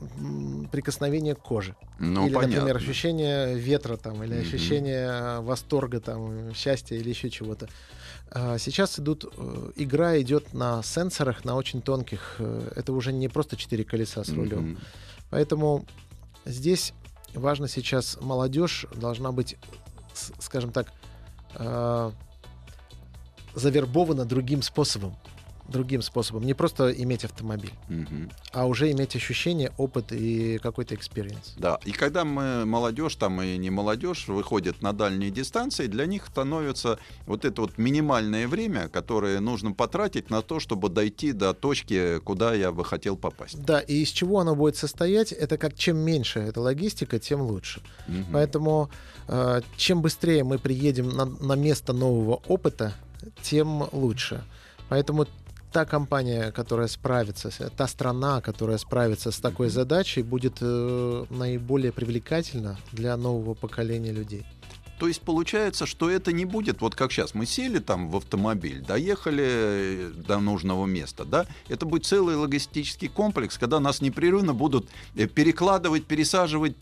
прикосновения 0.70 1.34
кожи. 1.34 1.74
Ну, 1.98 2.26
или, 2.26 2.34
понятно. 2.34 2.56
например, 2.56 2.76
ощущение 2.76 3.54
ветра 3.54 3.96
там, 3.96 4.22
или 4.22 4.36
mm-hmm. 4.36 4.40
ощущение 4.40 5.40
восторга 5.40 6.00
там, 6.00 6.54
счастья 6.54 6.96
или 6.96 7.08
еще 7.08 7.30
чего-то. 7.30 7.68
А, 8.30 8.58
сейчас 8.58 8.98
идут, 8.98 9.24
э, 9.24 9.70
игра 9.76 10.20
идет 10.20 10.52
на 10.52 10.82
сенсорах, 10.82 11.46
на 11.46 11.56
очень 11.56 11.80
тонких. 11.80 12.36
Э, 12.38 12.72
это 12.76 12.92
уже 12.92 13.12
не 13.12 13.28
просто 13.28 13.56
четыре 13.56 13.84
колеса 13.84 14.22
с 14.22 14.28
рулем. 14.28 14.74
Mm-hmm. 14.74 14.78
Поэтому 15.30 15.86
здесь 16.44 16.92
важно 17.34 17.68
сейчас 17.68 18.18
молодежь 18.20 18.84
должна 18.94 19.32
быть, 19.32 19.56
скажем 20.38 20.72
так, 20.72 20.92
завербована 23.54 24.24
другим 24.24 24.62
способом. 24.62 25.16
Другим 25.68 26.02
способом. 26.02 26.42
Не 26.44 26.54
просто 26.54 26.90
иметь 26.92 27.24
автомобиль, 27.24 27.72
Мгм. 27.88 28.30
а 28.52 28.66
уже 28.66 28.90
иметь 28.90 29.16
ощущение, 29.16 29.72
опыт 29.78 30.12
и 30.12 30.58
какой-то 30.58 30.94
experience. 30.94 31.54
Да, 31.56 31.78
и 31.84 31.92
когда 31.92 32.24
мы 32.24 32.64
молодежь, 32.66 33.16
там 33.16 33.40
и 33.42 33.56
не 33.56 33.70
молодежь, 33.70 34.28
выходит 34.28 34.82
на 34.82 34.92
дальние 34.92 35.30
дистанции, 35.30 35.86
для 35.86 36.06
них 36.06 36.26
становится 36.26 36.98
вот 37.26 37.44
это 37.44 37.62
вот 37.62 37.78
минимальное 37.78 38.48
время, 38.48 38.88
которое 38.88 39.40
нужно 39.40 39.72
потратить 39.72 40.30
на 40.30 40.42
то, 40.42 40.60
чтобы 40.60 40.88
дойти 40.88 41.32
до 41.32 41.54
точки, 41.54 42.18
куда 42.18 42.54
я 42.54 42.72
бы 42.72 42.84
хотел 42.84 43.16
попасть. 43.16 43.62
Да, 43.64 43.80
и 43.80 44.02
из 44.02 44.08
чего 44.08 44.40
оно 44.40 44.54
будет 44.54 44.76
состоять, 44.76 45.32
это 45.32 45.56
как 45.58 45.74
чем 45.74 45.96
меньше 45.98 46.40
эта 46.40 46.60
логистика, 46.60 47.18
тем 47.18 47.40
лучше. 47.42 47.80
Мгм. 48.08 48.26
Поэтому 48.32 48.90
э, 49.28 49.60
чем 49.76 50.02
быстрее 50.02 50.44
мы 50.44 50.58
приедем 50.58 51.08
на, 51.08 51.24
на 51.24 51.54
место 51.54 51.92
нового 51.92 52.42
опыта, 52.48 52.94
тем 53.42 53.88
лучше. 53.92 54.44
Поэтому 54.88 55.26
та 55.72 55.84
компания, 55.84 56.52
которая 56.52 56.88
справится, 56.88 57.50
та 57.76 57.88
страна, 57.88 58.40
которая 58.40 58.78
справится 58.78 59.30
с 59.30 59.38
такой 59.40 59.70
задачей, 59.70 60.22
будет 60.22 60.58
э, 60.60 61.24
наиболее 61.30 61.92
привлекательна 61.92 62.76
для 62.92 63.16
нового 63.16 63.54
поколения 63.54 64.12
людей. 64.12 64.44
То 65.02 65.08
есть 65.08 65.22
получается, 65.22 65.84
что 65.84 66.08
это 66.08 66.30
не 66.32 66.44
будет, 66.44 66.80
вот 66.80 66.94
как 66.94 67.10
сейчас, 67.10 67.34
мы 67.34 67.44
сели 67.44 67.80
там 67.80 68.08
в 68.08 68.16
автомобиль, 68.16 68.82
доехали 68.82 69.44
э, 69.44 70.12
до 70.14 70.38
нужного 70.38 70.86
места, 70.86 71.24
да, 71.24 71.46
это 71.68 71.86
будет 71.86 72.06
целый 72.06 72.36
логистический 72.36 73.08
комплекс, 73.08 73.58
когда 73.58 73.80
нас 73.80 74.00
непрерывно 74.00 74.54
будут 74.54 74.88
э, 75.16 75.26
перекладывать, 75.26 76.04
пересаживать. 76.04 76.76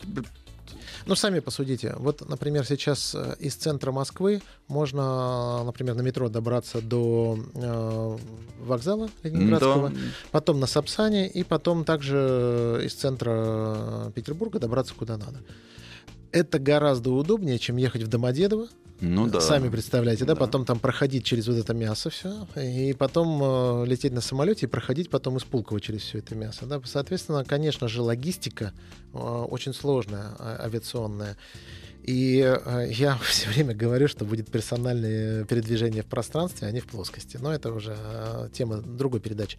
Ну, 1.05 1.15
сами 1.15 1.39
посудите. 1.39 1.93
Вот, 1.97 2.27
например, 2.29 2.65
сейчас 2.65 3.15
э, 3.15 3.35
из 3.39 3.55
центра 3.55 3.91
Москвы 3.91 4.41
можно, 4.67 5.63
например, 5.63 5.95
на 5.95 6.01
метро 6.01 6.29
добраться 6.29 6.81
до 6.81 7.37
э, 7.55 8.17
вокзала 8.63 9.09
Ленинградского, 9.23 9.89
Да. 9.89 9.95
потом 10.31 10.59
на 10.59 10.67
Сапсане, 10.67 11.27
и 11.27 11.43
потом 11.43 11.83
также 11.85 12.81
из 12.83 12.93
центра 12.93 14.11
Петербурга 14.15 14.59
добраться 14.59 14.93
куда 14.93 15.17
надо. 15.17 15.39
Это 16.31 16.59
гораздо 16.59 17.11
удобнее, 17.11 17.59
чем 17.59 17.77
ехать 17.77 18.03
в 18.03 18.07
Домодедово. 18.07 18.67
Ну 19.01 19.27
да. 19.27 19.41
Сами 19.41 19.69
представляете, 19.69 20.25
да? 20.25 20.35
Да. 20.35 20.39
Потом 20.39 20.63
там 20.63 20.79
проходить 20.79 21.25
через 21.25 21.47
вот 21.47 21.57
это 21.57 21.73
мясо 21.73 22.11
все, 22.11 22.47
и 22.55 22.93
потом 22.93 23.41
э, 23.41 23.85
лететь 23.87 24.13
на 24.13 24.21
самолете 24.21 24.67
и 24.67 24.69
проходить 24.69 25.09
потом 25.09 25.37
из 25.37 25.43
Пулково 25.43 25.81
через 25.81 26.01
все 26.01 26.19
это 26.19 26.35
мясо. 26.35 26.67
Да? 26.67 26.79
Соответственно, 26.85 27.43
конечно 27.43 27.87
же, 27.87 28.03
логистика 28.03 28.73
э, 29.13 29.17
очень 29.17 29.73
сложная, 29.73 30.35
а- 30.37 30.61
авиационная. 30.63 31.35
И 32.03 32.39
э, 32.41 32.87
я 32.91 33.15
все 33.23 33.49
время 33.49 33.73
говорю, 33.75 34.07
что 34.07 34.25
будет 34.25 34.49
персональное 34.49 35.43
передвижение 35.45 36.01
в 36.03 36.07
пространстве, 36.07 36.67
а 36.67 36.71
не 36.71 36.79
в 36.79 36.87
плоскости. 36.87 37.37
Но 37.37 37.53
это 37.53 37.71
уже 37.71 37.95
э, 37.97 38.49
тема 38.53 38.77
другой 38.77 39.19
передачи. 39.19 39.57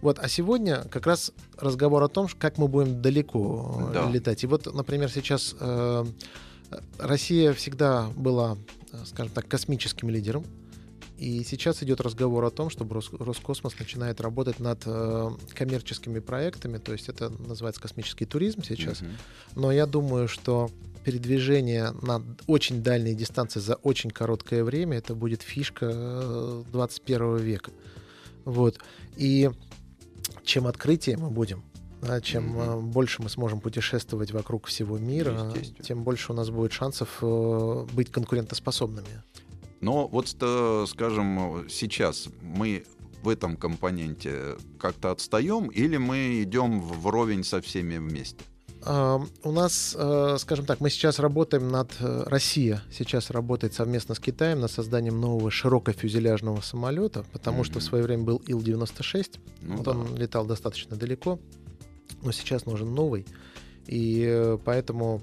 Вот, 0.00 0.18
а 0.18 0.28
сегодня 0.28 0.82
как 0.90 1.06
раз 1.06 1.32
разговор 1.58 2.02
о 2.02 2.08
том, 2.08 2.28
как 2.38 2.58
мы 2.58 2.68
будем 2.68 3.00
далеко 3.02 3.88
э, 3.90 3.94
Да. 3.94 4.10
летать. 4.10 4.42
И 4.44 4.46
вот, 4.46 4.72
например, 4.74 5.08
сейчас 5.10 5.54
э, 5.60 6.04
Россия 6.98 7.52
всегда 7.52 8.08
была, 8.16 8.56
скажем 9.04 9.32
так, 9.32 9.46
космическим 9.46 10.10
лидером. 10.10 10.44
И 11.16 11.44
сейчас 11.44 11.80
идет 11.84 12.00
разговор 12.00 12.44
о 12.44 12.50
том, 12.50 12.70
чтобы 12.70 12.96
Рос- 12.96 13.12
Роскосмос 13.12 13.78
начинает 13.78 14.20
работать 14.20 14.58
над 14.58 14.82
э, 14.84 15.30
коммерческими 15.54 16.18
проектами, 16.18 16.78
то 16.78 16.92
есть 16.92 17.08
это 17.08 17.28
называется 17.30 17.80
космический 17.80 18.24
туризм 18.24 18.64
сейчас. 18.64 19.00
Мгм. 19.00 19.12
Но 19.54 19.70
я 19.70 19.86
думаю, 19.86 20.26
что 20.26 20.70
передвижение 21.04 21.92
на 22.02 22.22
очень 22.46 22.82
дальние 22.82 23.14
дистанции 23.14 23.60
за 23.60 23.74
очень 23.76 24.10
короткое 24.10 24.64
время 24.64 24.98
это 24.98 25.14
будет 25.14 25.42
фишка 25.42 25.90
э, 25.92 26.62
21 26.72 27.36
века. 27.36 27.70
Вот. 28.44 28.78
И 29.16 29.50
чем 30.44 30.66
открытие 30.66 31.16
мы 31.16 31.30
будем, 31.30 31.62
да, 32.02 32.20
чем 32.20 32.58
э, 32.58 32.80
больше 32.80 33.22
мы 33.22 33.28
сможем 33.28 33.60
путешествовать 33.60 34.32
вокруг 34.32 34.66
всего 34.66 34.98
мира, 34.98 35.52
тем 35.82 36.04
больше 36.04 36.32
у 36.32 36.34
нас 36.34 36.50
будет 36.50 36.72
шансов 36.72 37.18
э, 37.22 37.86
быть 37.92 38.10
конкурентоспособными. 38.10 39.22
Но 39.80 40.06
вот, 40.08 40.34
э, 40.40 40.84
скажем, 40.88 41.66
сейчас 41.68 42.28
мы 42.42 42.84
в 43.22 43.28
этом 43.28 43.56
компоненте 43.56 44.56
как-то 44.78 45.10
отстаем 45.10 45.68
или 45.68 45.96
мы 45.96 46.42
идем 46.42 46.80
вровень 46.80 47.44
со 47.44 47.60
всеми 47.60 47.96
вместе? 47.96 48.44
У 48.86 49.50
нас, 49.50 49.96
э, 49.98 50.36
скажем 50.38 50.66
так, 50.66 50.80
мы 50.80 50.90
сейчас 50.90 51.18
работаем 51.18 51.68
над... 51.68 51.90
э, 52.00 52.24
Россия 52.26 52.82
сейчас 52.92 53.30
работает 53.30 53.72
совместно 53.72 54.14
с 54.14 54.20
Китаем 54.20 54.60
над 54.60 54.70
созданием 54.70 55.18
нового 55.20 55.50
широкофюзеляжного 55.50 56.60
самолета, 56.60 57.24
потому 57.32 57.64
что 57.64 57.78
в 57.80 57.82
свое 57.82 58.04
время 58.04 58.24
был 58.24 58.42
Ил-96, 58.46 59.38
Ну 59.62 59.76
вот 59.76 59.84
да. 59.84 59.90
он 59.92 60.14
летал 60.16 60.44
достаточно 60.44 60.96
далеко, 60.96 61.38
но 62.22 62.30
сейчас 62.32 62.66
нужен 62.66 62.94
новый. 62.94 63.26
И 63.86 64.22
э, 64.26 64.58
поэтому 64.62 65.22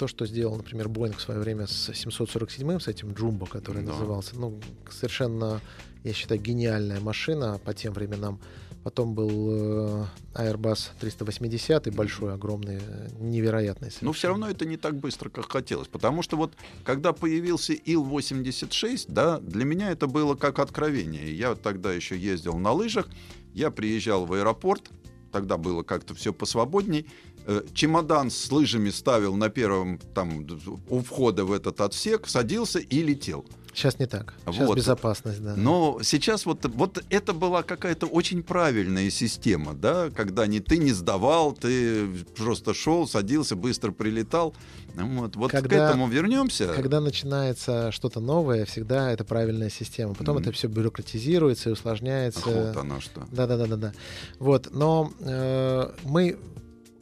то, 0.00 0.08
что 0.08 0.26
сделал, 0.26 0.56
например, 0.56 0.88
Боинг 0.88 1.18
в 1.18 1.20
свое 1.20 1.38
время 1.38 1.68
с 1.68 1.90
747-м, 1.90 2.80
с 2.80 2.88
этим 2.88 3.12
Джумбо, 3.12 3.46
который 3.46 3.84
Да. 3.84 3.92
назывался, 3.92 4.34
ну, 4.34 4.58
совершенно, 4.90 5.60
я 6.02 6.12
считаю, 6.12 6.40
гениальная 6.40 6.98
машина 7.00 7.60
по 7.64 7.72
тем 7.72 7.92
временам. 7.92 8.40
Потом 8.82 9.14
был 9.14 9.28
э, 9.28 10.04
Airbus 10.34 10.88
380, 11.00 11.94
большой, 11.94 12.32
огромный, 12.32 12.80
невероятный. 13.18 13.88
Но 13.88 13.90
совершенно. 13.90 14.12
все 14.14 14.28
равно 14.28 14.50
это 14.50 14.64
не 14.64 14.78
так 14.78 14.96
быстро, 14.96 15.28
как 15.28 15.52
хотелось. 15.52 15.88
Потому 15.88 16.22
что 16.22 16.36
вот 16.36 16.54
когда 16.82 17.12
появился 17.12 17.74
Ил-86, 17.74 19.04
да, 19.08 19.38
для 19.38 19.64
меня 19.64 19.90
это 19.90 20.06
было 20.06 20.34
как 20.34 20.58
откровение. 20.58 21.36
Я 21.36 21.54
тогда 21.56 21.92
еще 21.92 22.16
ездил 22.16 22.56
на 22.56 22.72
лыжах, 22.72 23.08
я 23.52 23.70
приезжал 23.70 24.24
в 24.24 24.32
аэропорт, 24.32 24.90
тогда 25.30 25.58
было 25.58 25.82
как-то 25.82 26.14
все 26.14 26.32
посвободней. 26.32 27.06
Э, 27.46 27.62
Чемодан 27.74 28.30
с 28.30 28.50
лыжами 28.50 28.90
ставил 28.90 29.34
на 29.36 29.48
первом 29.48 29.98
там 30.14 30.46
у 30.88 31.00
входа 31.00 31.44
в 31.44 31.52
этот 31.52 31.80
отсек, 31.80 32.28
садился 32.28 32.78
и 32.78 33.02
летел. 33.02 33.44
Сейчас 33.80 33.98
не 33.98 34.06
так. 34.06 34.34
Сейчас 34.46 34.68
Вот. 34.68 34.76
безопасность, 34.76 35.42
да. 35.42 35.54
Но 35.56 36.00
сейчас 36.02 36.44
вот, 36.44 36.66
вот 36.66 37.02
это 37.08 37.32
была 37.32 37.62
какая-то 37.62 38.06
очень 38.06 38.42
правильная 38.42 39.08
система, 39.10 39.72
да, 39.74 40.10
когда 40.10 40.46
не 40.46 40.60
ты 40.60 40.76
не 40.76 40.92
сдавал, 40.92 41.52
ты 41.52 42.06
просто 42.36 42.74
шел, 42.74 43.08
садился, 43.08 43.56
быстро 43.56 43.90
прилетал. 43.90 44.54
Вот, 44.94 45.36
вот 45.36 45.50
к 45.50 45.54
Когда- 45.54 45.88
этому 45.88 46.08
вернемся. 46.08 46.68
Когда 46.74 47.00
начинается 47.00 47.90
что-то 47.92 48.20
новое, 48.20 48.64
всегда 48.66 49.10
это 49.12 49.24
правильная 49.24 49.70
система. 49.70 50.14
Потом 50.14 50.34
Мгм. 50.36 50.42
это 50.42 50.52
все 50.52 50.68
бюрократизируется 50.68 51.70
и 51.70 51.72
усложняется. 51.72 52.40
Ах, 52.44 52.46
вот 52.74 52.76
оно 52.76 53.00
что. 53.00 53.26
Да, 53.32 53.46
да, 53.46 53.56
да, 53.56 53.66
да, 53.66 53.76
да. 53.76 53.92
Вот, 54.38 54.68
но 54.72 55.10
э, 55.20 55.90
мы, 56.04 56.36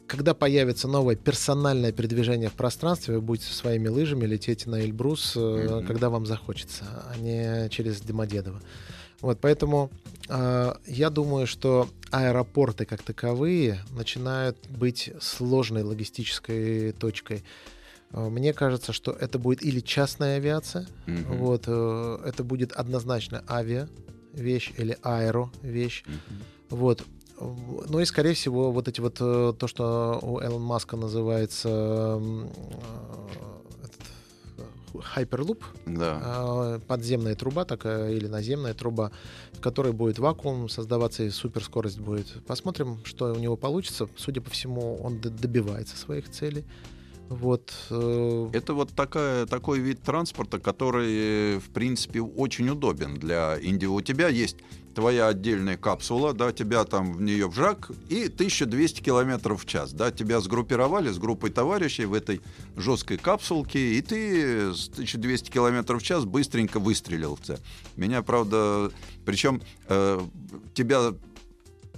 когда 0.09 0.33
появится 0.33 0.87
новое 0.87 1.15
персональное 1.15 1.91
передвижение 1.91 2.49
в 2.49 2.53
пространстве, 2.53 3.15
вы 3.15 3.21
будете 3.21 3.47
со 3.47 3.53
своими 3.53 3.87
лыжами 3.87 4.25
лететь 4.25 4.65
на 4.65 4.81
Эльбрус, 4.81 5.35
Мгм. 5.35 5.85
когда 5.85 6.09
вам 6.09 6.25
захочется, 6.25 6.85
а 7.07 7.15
не 7.17 7.69
через 7.69 8.01
Домодедово. 8.01 8.59
Вот, 9.21 9.39
поэтому 9.39 9.91
э, 10.27 10.73
я 10.87 11.09
думаю, 11.09 11.45
что 11.45 11.87
аэропорты 12.09 12.85
как 12.85 13.03
таковые 13.03 13.79
начинают 13.91 14.57
быть 14.69 15.11
сложной 15.21 15.83
логистической 15.83 16.93
точкой. 16.93 17.43
Э, 18.11 18.29
Мне 18.29 18.53
кажется, 18.53 18.93
что 18.93 19.11
это 19.11 19.37
будет 19.37 19.61
или 19.61 19.79
частная 19.79 20.37
авиация, 20.37 20.87
Мгм. 21.05 21.37
вот, 21.37 21.63
э, 21.67 22.19
это 22.25 22.43
будет 22.43 22.71
однозначно 22.71 23.43
авиа 23.47 23.87
вещь 24.33 24.71
или 24.77 24.97
аэро 25.03 25.51
вещь. 25.61 26.03
Мгм. 26.07 26.43
Вот. 26.69 27.03
Ну 27.41 27.99
и, 27.99 28.05
скорее 28.05 28.33
всего, 28.33 28.71
вот 28.71 28.87
эти 28.87 28.99
вот 28.99 29.17
э, 29.19 29.53
то, 29.57 29.67
что 29.67 30.19
у 30.21 30.41
Элон 30.41 30.61
Маска 30.61 30.97
называется 30.97 31.69
э, 31.69 32.47
э, 34.57 34.63
Hyperloop, 35.15 35.61
Да. 35.85 36.79
подземная 36.87 37.35
труба 37.35 37.63
такая 37.63 38.11
или 38.11 38.27
наземная 38.27 38.73
труба, 38.73 39.11
в 39.53 39.61
которой 39.61 39.93
будет 39.93 40.19
вакуум 40.19 40.67
создаваться 40.67 41.23
и 41.23 41.29
суперскорость 41.29 41.99
будет. 41.99 42.45
Посмотрим, 42.45 42.99
что 43.05 43.31
у 43.31 43.39
него 43.39 43.55
получится. 43.55 44.09
Судя 44.17 44.41
по 44.41 44.49
всему, 44.49 44.97
он 45.01 45.19
добивается 45.21 45.95
своих 45.95 46.29
целей. 46.29 46.65
Вот. 47.29 47.71
Это 47.91 48.73
вот 48.73 48.89
такая, 48.95 49.45
такой 49.45 49.79
вид 49.79 50.01
транспорта, 50.01 50.57
который, 50.59 51.59
в 51.59 51.69
принципе, 51.69 52.21
очень 52.21 52.67
удобен 52.69 53.19
для 53.19 53.55
Индии. 53.57 53.85
У 53.85 54.01
тебя 54.01 54.29
есть 54.29 54.57
твоя 54.99 55.27
отдельная 55.27 55.77
капсула, 55.77 56.33
да, 56.33 56.51
тебя 56.51 56.83
там 56.83 57.13
в 57.13 57.21
нее 57.21 57.47
вжак, 57.47 57.89
и 58.09 58.25
1200 58.25 58.99
километров 58.99 59.63
в 59.63 59.65
час, 59.65 59.93
да, 59.93 60.11
тебя 60.11 60.41
сгруппировали 60.41 61.09
с 61.09 61.17
группой 61.17 61.51
товарищей 61.51 62.03
в 62.03 62.13
этой 62.13 62.41
жесткой 62.75 63.17
капсулке, 63.17 63.93
и 63.93 64.01
ты 64.01 64.73
с 64.73 64.89
1200 64.89 65.51
километров 65.51 66.01
в 66.01 66.05
час 66.05 66.25
быстренько 66.25 66.81
выстрелил 66.81 67.37
в 67.37 67.45
цель. 67.45 67.59
Меня, 67.95 68.21
правда, 68.23 68.91
причем 69.25 69.61
э, 69.87 70.19
тебя 70.73 71.13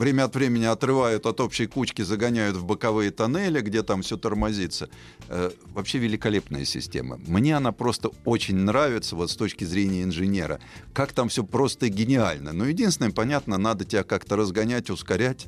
время 0.02 0.24
от 0.24 0.36
времени 0.36 0.66
отрывают 0.66 1.28
от 1.28 1.40
общей 1.40 1.68
кучки, 1.68 2.02
загоняют 2.02 2.58
в 2.58 2.66
боковые 2.66 3.12
тоннели, 3.12 3.62
где 3.62 3.84
там 3.84 4.02
все 4.02 4.18
тормозится. 4.18 4.90
Э, 5.30 5.52
вообще 5.74 6.00
великолепная 6.00 6.66
система. 6.66 7.18
Мне 7.28 7.56
она 7.56 7.72
просто 7.72 8.10
очень 8.26 8.56
нравится 8.56 9.16
вот 9.16 9.30
с 9.30 9.36
точки 9.36 9.64
зрения 9.64 10.02
инженера. 10.02 10.60
Как 10.94 11.14
там 11.14 11.30
все 11.30 11.44
просто 11.44 11.88
гениально. 11.88 12.52
Но 12.52 12.66
единственное, 12.66 13.12
понятно, 13.12 13.60
надо 13.60 13.86
тебя 13.86 14.04
как-то 14.04 14.36
разгонять, 14.36 14.90
ускорять, 14.90 15.48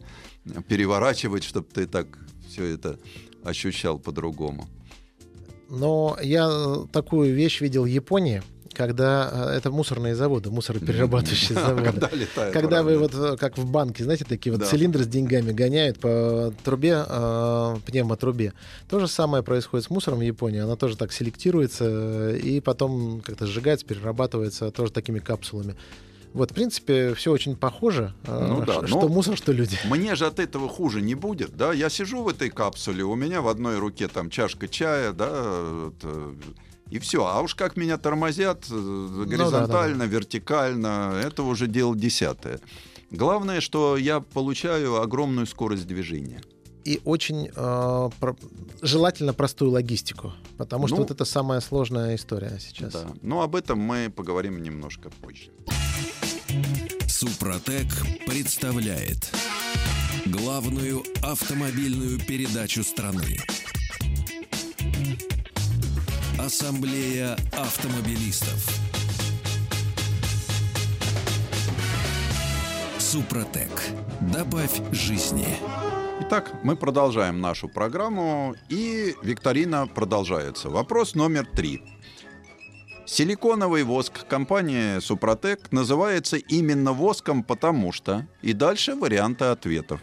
переворачивать, 0.67 1.43
чтобы 1.43 1.67
ты 1.73 1.87
так 1.87 2.07
все 2.47 2.65
это 2.65 2.99
ощущал 3.43 3.97
по-другому. 3.97 4.67
Но 5.69 6.15
я 6.21 6.47
э, 6.47 6.85
такую 6.91 7.33
вещь 7.33 7.59
видел 7.59 7.83
в 7.83 7.87
Японии, 7.87 8.43
когда 8.73 9.49
э, 9.51 9.57
это 9.57 9.71
мусорные 9.71 10.15
заводы, 10.15 10.49
мусороперерабатывающие 10.51 11.57
заводы. 11.59 11.91
Когда, 11.91 12.09
летает, 12.11 12.53
когда 12.53 12.83
вы 12.83 12.97
вот 12.97 13.13
э, 13.13 13.37
как 13.37 13.57
в 13.57 13.69
банке, 13.69 14.03
знаете, 14.03 14.25
такие 14.25 14.51
вот 14.51 14.61
да. 14.61 14.67
цилиндры 14.67 15.03
с 15.03 15.07
деньгами 15.07 15.51
гоняют 15.51 15.99
по 15.99 16.53
трубе, 16.63 17.03
э, 17.07 17.75
пневмотрубе. 17.85 18.53
То 18.89 18.99
же 18.99 19.07
самое 19.07 19.43
происходит 19.43 19.85
с 19.85 19.89
мусором 19.89 20.19
в 20.19 20.23
Японии. 20.23 20.59
Она 20.59 20.75
тоже 20.75 20.97
так 20.97 21.11
селектируется 21.11 22.31
и 22.31 22.59
потом 22.59 23.21
как-то 23.21 23.45
сжигается, 23.45 23.85
перерабатывается 23.85 24.71
тоже 24.71 24.91
такими 24.91 25.19
капсулами. 25.19 25.75
Вот, 26.33 26.49
в 26.49 26.53
принципе, 26.55 27.13
все 27.13 27.31
очень 27.31 27.55
похоже. 27.55 28.13
Ну, 28.27 28.65
да, 28.65 28.87
что 28.87 29.07
мусор, 29.07 29.37
что 29.37 29.51
люди. 29.51 29.77
Мне 29.85 30.15
же 30.15 30.25
от 30.25 30.39
этого 30.39 30.67
хуже 30.67 31.01
не 31.01 31.13
будет, 31.13 31.55
да? 31.55 31.73
Я 31.73 31.89
сижу 31.89 32.23
в 32.23 32.27
этой 32.27 32.49
капсуле, 32.49 33.03
у 33.03 33.15
меня 33.15 33.41
в 33.41 33.47
одной 33.47 33.77
руке 33.77 34.07
там 34.07 34.31
чашка 34.31 34.67
чая, 34.67 35.13
да, 35.13 35.91
и 36.93 36.99
все. 36.99 37.25
А 37.25 37.41
уж 37.41 37.55
как 37.55 37.75
меня 37.75 37.97
тормозят 37.97 38.69
горизонтально, 38.69 39.93
ну, 39.93 39.99
да, 39.99 40.05
да, 40.05 40.05
вертикально, 40.05 41.21
это 41.25 41.41
уже 41.41 41.65
дело 41.65 41.95
десятое. 41.95 42.59
Главное, 43.09 43.61
что 43.61 43.97
я 43.97 44.19
получаю 44.19 45.01
огромную 45.01 45.47
скорость 45.47 45.87
движения 45.87 46.41
и 46.85 47.01
очень 47.05 47.47
э, 47.47 48.09
про, 48.19 48.35
желательно 48.81 49.33
простую 49.33 49.71
логистику, 49.71 50.33
потому 50.57 50.87
что 50.87 50.97
ну, 50.97 51.01
вот 51.03 51.11
это 51.11 51.25
самая 51.25 51.61
сложная 51.61 52.15
история 52.15 52.59
сейчас. 52.59 52.91
Да. 52.91 53.07
Но 53.21 53.41
об 53.41 53.55
этом 53.55 53.79
мы 53.79 54.11
поговорим 54.15 54.61
немножко 54.61 55.09
позже. 55.09 55.49
Супротек 57.07 57.87
представляет 58.27 59.31
главную 60.25 61.03
автомобильную 61.23 62.19
передачу 62.19 62.83
страны. 62.83 63.39
Ассамблея 66.39 67.37
автомобилистов. 67.51 68.67
Супротек. 72.97 73.69
Добавь 74.19 74.81
жизни. 74.91 75.45
Итак, 76.21 76.51
мы 76.63 76.75
продолжаем 76.75 77.39
нашу 77.39 77.69
программу, 77.69 78.55
и 78.67 79.15
викторина 79.21 79.85
продолжается. 79.85 80.69
Вопрос 80.69 81.13
номер 81.13 81.45
три. 81.45 81.83
Силиконовый 83.05 83.83
воск 83.83 84.25
компании 84.27 84.99
Супротек 84.99 85.71
называется 85.71 86.37
именно 86.37 86.93
воском, 86.93 87.43
потому 87.43 87.91
что... 87.91 88.27
И 88.41 88.53
дальше 88.53 88.95
варианты 88.95 89.45
ответов. 89.45 90.01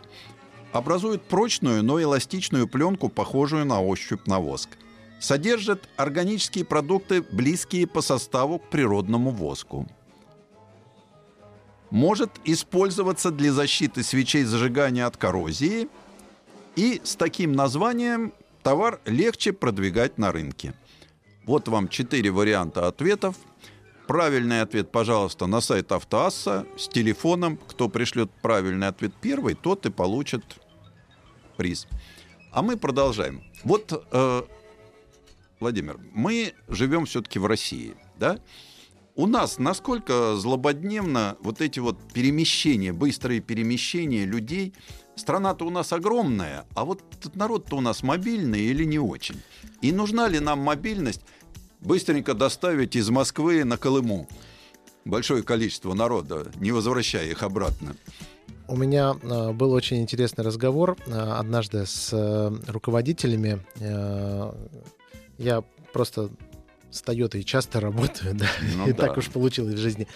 Образует 0.73 1.23
прочную, 1.23 1.83
но 1.83 2.01
эластичную 2.01 2.69
пленку, 2.69 3.09
похожую 3.09 3.66
на 3.66 3.83
ощупь 3.83 4.29
на 4.29 4.38
воск– 4.38 4.71
содержит 5.21 5.89
органические 5.97 6.65
продукты, 6.65 7.23
близкие 7.23 7.87
по 7.87 8.01
составу 8.01 8.59
к 8.59 8.69
природному 8.71 9.31
воску. 9.31 9.87
Может 11.91 12.31
использоваться 12.45 13.31
для 13.31 13.53
защиты 13.53 14.03
свечей 14.03 14.45
зажигания 14.45 15.07
от 15.07 15.17
коррозии. 15.17 15.89
И 16.77 17.01
с 17.05 17.17
таким 17.17 17.53
названием 17.53 18.33
товар 18.63 19.01
легче 19.05 19.53
продвигать 19.53 20.19
на 20.19 20.33
рынке. 20.33 20.73
Вот 21.45 21.69
вам 21.69 21.89
четыре 21.89 22.31
варианта 22.31 22.87
ответов. 22.87 23.37
Правильный 24.07 24.63
ответ, 24.63 24.91
пожалуйста, 24.91 25.47
на 25.47 25.61
сайт 25.61 25.93
Автоасса 25.93 26.67
с 26.79 26.89
телефоном. 26.89 27.59
Кто 27.69 27.89
пришлет 27.89 28.31
правильный 28.41 28.89
ответ 28.89 29.13
первый, 29.21 29.55
тот 29.55 29.85
и 29.87 29.91
получит 29.91 30.45
приз. 31.57 31.87
А 32.53 32.63
мы 32.63 32.77
продолжаем. 32.77 33.43
Вот 33.65 33.93
э, 34.11 34.43
Владимир, 35.61 36.01
мы 36.14 36.55
живем 36.68 37.05
все-таки 37.05 37.38
в 37.38 37.44
России, 37.44 37.94
да? 38.18 38.38
У 39.14 39.27
нас 39.27 39.59
насколько 39.59 40.35
злободневно 40.37 41.37
вот 41.42 41.61
эти 41.61 41.79
вот 41.81 41.99
перемещения, 42.14 42.94
быстрые 42.94 43.40
перемещения 43.40 44.25
людей. 44.25 44.73
Страна-то 45.16 45.66
у 45.66 45.70
нас 45.70 45.92
огромная, 45.92 46.64
а 46.75 46.87
вот 46.87 47.03
народ-то 47.35 47.77
у 47.77 47.81
нас 47.83 48.03
мобильный 48.03 48.61
или 48.61 48.85
не 48.85 48.99
очень. 48.99 49.37
И 49.83 49.92
нужна 49.92 50.29
ли 50.29 50.40
нам 50.40 50.61
мобильность 50.61 51.20
быстренько 51.81 52.33
доставить 52.33 52.96
из 52.96 53.11
Москвы 53.11 53.64
на 53.64 53.77
Колыму 53.77 54.27
большое 55.05 55.42
количество 55.42 55.92
народа, 55.92 56.51
не 56.57 56.73
возвращая 56.73 57.27
их 57.27 57.42
обратно? 57.42 57.94
У 58.66 58.77
меня 58.77 59.14
э, 59.20 59.53
был 59.53 59.73
очень 59.73 60.01
интересный 60.01 60.44
разговор 60.44 60.96
э, 61.07 61.12
однажды 61.12 61.85
с 61.85 62.11
э, 62.12 62.51
руководителями 62.68 63.61
я 65.40 65.64
просто 65.92 66.31
с 66.90 67.03
Toyota 67.03 67.42
часто 67.42 67.81
работаю, 67.81 68.35
да, 68.35 68.46
ну, 68.76 68.88
и 68.88 68.92
да. 68.92 69.07
так 69.07 69.16
уж 69.16 69.31
получилось 69.31 69.74
в 69.74 69.79
жизни. 69.79 70.07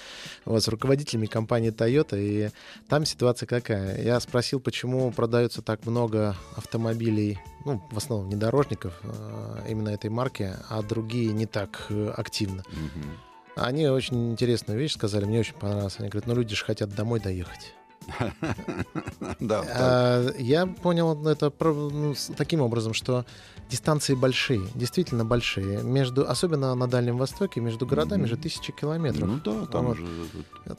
Вот, 0.45 0.63
с 0.63 0.69
руководителями 0.69 1.27
компании 1.27 1.73
Toyota, 1.73 2.19
и 2.19 2.51
там 2.89 3.05
ситуация 3.05 3.47
какая? 3.47 4.03
Я 4.03 4.21
спросил, 4.21 4.61
почему 4.61 5.11
продается 5.13 5.63
так 5.63 5.87
много 5.87 6.37
автомобилей, 6.57 7.39
ну, 7.65 7.83
в 7.91 7.97
основном 7.97 8.29
внедорожников 8.29 9.01
э, 9.03 9.67
именно 9.69 9.91
этой 9.91 10.11
марки, 10.11 10.53
а 10.69 10.83
другие 10.83 11.33
не 11.33 11.47
так 11.47 11.87
э, 11.89 12.13
активно. 12.17 12.63
Угу. 12.63 13.57
Они 13.57 13.87
очень 13.87 14.33
интересную 14.33 14.79
вещь 14.79 14.95
сказали, 14.95 15.25
мне 15.25 15.41
очень 15.41 15.55
понравилось. 15.55 15.97
Они 15.99 16.09
говорят, 16.09 16.27
ну, 16.27 16.35
люди 16.35 16.57
же 16.57 16.65
хотят 16.65 16.93
домой 16.95 17.21
доехать. 17.21 17.75
Да. 19.41 19.65
А, 19.69 20.31
я 20.39 20.67
понял 20.67 21.27
это 21.27 21.53
ну, 21.61 22.15
таким 22.37 22.61
образом, 22.61 22.95
что 22.95 23.25
дистанции 23.69 24.15
большие, 24.15 24.63
действительно 24.75 25.25
большие. 25.25 25.83
Между, 25.83 26.29
особенно 26.29 26.75
на 26.75 26.87
Дальнем 26.87 27.17
Востоке, 27.17 27.61
между 27.61 27.87
городами 27.87 28.27
же 28.27 28.37
тысячи 28.37 28.73
километров. 28.73 29.29
Ну 29.29 29.41
да, 29.45 29.67
там 29.67 29.95
же... 29.95 30.07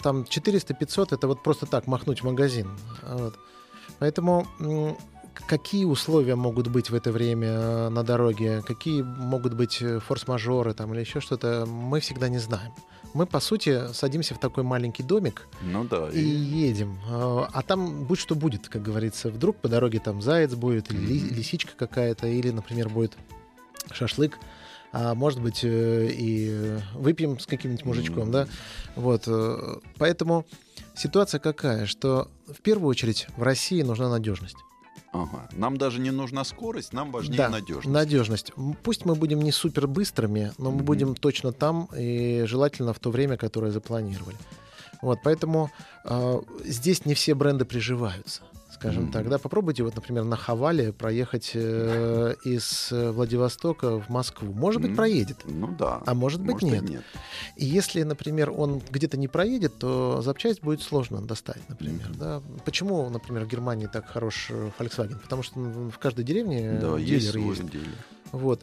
Там 0.02 0.22
400-500 0.22 1.16
это 1.16 1.28
вот 1.28 1.44
просто 1.44 1.66
так 1.66 1.88
махнуть 1.88 2.22
в 2.22 2.26
магазин. 2.26 2.70
Поэтому 4.00 4.48
какие 5.48 5.86
условия 5.86 6.36
могут 6.36 6.68
быть 6.68 6.90
в 6.90 6.96
это 6.96 7.12
время 7.12 7.48
э, 7.48 7.90
на 7.90 8.04
дороге, 8.04 8.64
какие 8.66 9.02
могут 9.04 9.54
быть 9.54 9.82
э, 9.82 10.00
форс-мажоры 10.00 10.74
там 10.74 10.94
или 10.94 11.02
еще 11.02 11.20
что-то, 11.20 11.66
мы 11.66 12.00
всегда 12.00 12.30
не 12.30 12.40
знаем 12.40 12.72
мы, 13.15 13.25
по 13.25 13.39
сути, 13.39 13.93
садимся 13.93 14.36
в 14.36 14.39
такой 14.39 14.63
маленький 14.63 15.01
домик 15.01 15.47
ну, 15.62 15.86
да, 15.86 16.10
и, 16.10 16.19
и 16.19 16.67
едем. 16.67 16.99
А, 17.10 17.49
а 17.51 17.62
там 17.62 18.04
будь 18.04 18.19
что 18.19 18.36
будет, 18.36 18.67
как 18.67 18.84
говорится. 18.84 19.30
Вдруг 19.30 19.56
по 19.56 19.69
дороге 19.69 19.99
там 19.99 20.21
заяц 20.21 20.54
будет, 20.54 20.91
или 20.91 21.15
mm-hmm. 21.15 21.34
лисичка 21.34 21.71
какая-то, 21.78 22.28
или, 22.28 22.51
например, 22.51 22.89
будет 22.89 23.13
шашлык. 23.91 24.38
А 24.91 25.15
может 25.15 25.41
быть, 25.41 25.62
э, 25.63 26.10
и 26.12 26.78
выпьем 26.93 27.39
с 27.39 27.45
каким-нибудь 27.45 27.86
мужичком, 27.86 28.28
mm-hmm. 28.28 28.32
да? 28.32 28.47
Вот. 28.97 29.23
Э, 29.28 29.78
поэтому 29.97 30.45
ситуация 30.93 31.39
какая, 31.39 31.86
что 31.86 32.30
в 32.47 32.62
первую 32.62 32.89
очередь 32.89 33.28
в 33.38 33.43
России 33.43 33.82
нужна 33.82 34.10
надежность. 34.10 34.58
Ага. 35.23 35.49
Нам 35.54 35.78
даже 35.78 35.99
не 35.99 36.12
нужна 36.12 36.43
скорость, 36.43 36.93
нам 36.93 37.12
важнее 37.12 37.38
да, 37.38 37.49
надежность. 37.49 37.88
Надежность. 37.88 38.51
Пусть 38.84 39.06
мы 39.06 39.15
будем 39.15 39.41
не 39.41 39.51
супер 39.51 39.88
быстрыми, 39.88 40.51
но 40.58 40.71
мы 40.71 40.80
mm-hmm. 40.80 40.84
будем 40.84 41.15
точно 41.15 41.51
там 41.51 41.88
и 41.97 42.43
желательно 42.45 42.93
в 42.93 42.99
то 42.99 43.12
время, 43.12 43.38
которое 43.38 43.71
запланировали. 43.71 44.38
Вот, 45.01 45.19
поэтому 45.23 45.71
э, 46.04 46.41
здесь 46.63 47.06
не 47.06 47.13
все 47.13 47.36
бренды 47.36 47.65
приживаются 47.65 48.41
скажем 48.76 49.06
mm-hmm. 49.06 49.12
так. 49.12 49.30
Да, 49.30 49.40
попробуйте 49.40 49.84
вот, 49.84 49.96
например, 49.96 50.24
на 50.24 50.36
Хавале 50.36 50.94
проехать 50.94 51.52
э, 51.54 52.36
из 52.44 52.90
Владивостока 52.92 54.00
в 54.00 54.10
Москву. 54.10 54.54
Может 54.54 54.82
быть, 54.82 54.96
проедет. 54.96 55.38
Ну 55.46 55.76
да. 55.78 56.02
А 56.06 56.14
может 56.14 56.42
быть, 56.42 56.62
может, 56.62 56.82
нет. 56.82 56.90
нет. 56.90 57.04
И 57.56 57.66
если, 57.66 58.04
например, 58.04 58.52
он 58.52 58.82
где-то 58.90 59.18
не 59.18 59.28
проедет, 59.28 59.78
то 59.80 60.22
запчасть 60.22 60.62
будет 60.62 60.82
сложно 60.82 61.22
достать, 61.22 61.68
например. 61.70 62.10
Mm-hmm. 62.10 62.18
Да. 62.20 62.42
Почему, 62.66 63.10
например, 63.10 63.46
в 63.46 63.48
Германии 63.48 63.88
так 63.88 64.08
хорош 64.08 64.48
э, 64.50 64.70
Volkswagen? 64.78 65.20
Потому 65.20 65.44
что 65.44 65.60
в 65.60 65.98
каждой 65.98 66.26
деревне 66.26 66.78
да, 66.82 66.98
дилер 66.98 67.38
есть. 67.38 67.60
есть. 67.60 67.70
Дилер. 67.70 67.88
Вот. 68.32 68.62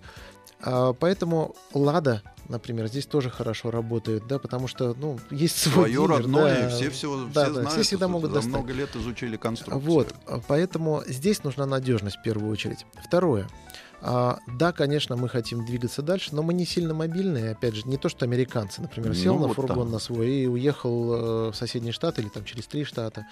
А, 0.61 0.92
поэтому 0.92 1.57
Лада, 1.75 2.22
например, 2.48 2.87
здесь 2.88 3.07
тоже 3.07 3.31
хорошо 3.31 3.70
работает, 3.70 4.26
да, 4.26 4.38
потому 4.38 4.68
что, 4.68 4.94
ну, 4.98 5.18
есть 5.31 5.57
свой 5.57 5.90
Свое 5.90 5.92
дилер, 5.94 6.09
родное, 6.11 6.62
да, 6.62 6.68
все, 6.68 6.90
все, 6.90 7.16
да, 7.26 7.31
все 7.31 7.44
да, 7.44 7.50
знают, 7.52 7.70
все 7.72 7.83
всегда 7.83 8.09
могут 8.09 8.31
за 8.31 8.35
достать. 8.37 8.52
много 8.52 8.72
лет 8.72 8.94
изучили 8.96 9.37
конструкцию. 9.37 9.81
Вот, 9.81 10.14
поэтому 10.48 11.02
здесь 11.07 11.44
нужна 11.44 11.66
надежность 11.66 12.16
в 12.18 12.22
первую 12.22 12.50
очередь. 12.52 12.85
Второе. 13.05 13.48
А, 14.05 14.38
да, 14.59 14.72
конечно, 14.72 15.14
мы 15.16 15.28
хотим 15.28 15.64
двигаться 15.64 16.02
дальше, 16.02 16.35
но 16.35 16.42
мы 16.42 16.55
не 16.55 16.66
сильно 16.66 16.92
мобильные. 16.92 17.52
Опять 17.52 17.76
же, 17.76 17.83
не 17.87 17.96
то, 17.96 18.09
что 18.09 18.24
американцы, 18.24 18.83
например, 18.83 19.14
сел 19.14 19.35
Ну, 19.35 19.42
на 19.42 19.46
вот 19.46 19.55
фургон 19.55 19.85
так. 19.85 19.92
на 19.92 19.98
свой 20.00 20.28
и 20.28 20.46
уехал 20.48 21.12
э, 21.12 21.50
в 21.52 21.55
соседний 21.55 21.92
штат 21.92 22.18
или 22.18 22.28
там 22.28 22.44
через 22.44 22.66
три 22.66 22.83
штата. 22.83 23.24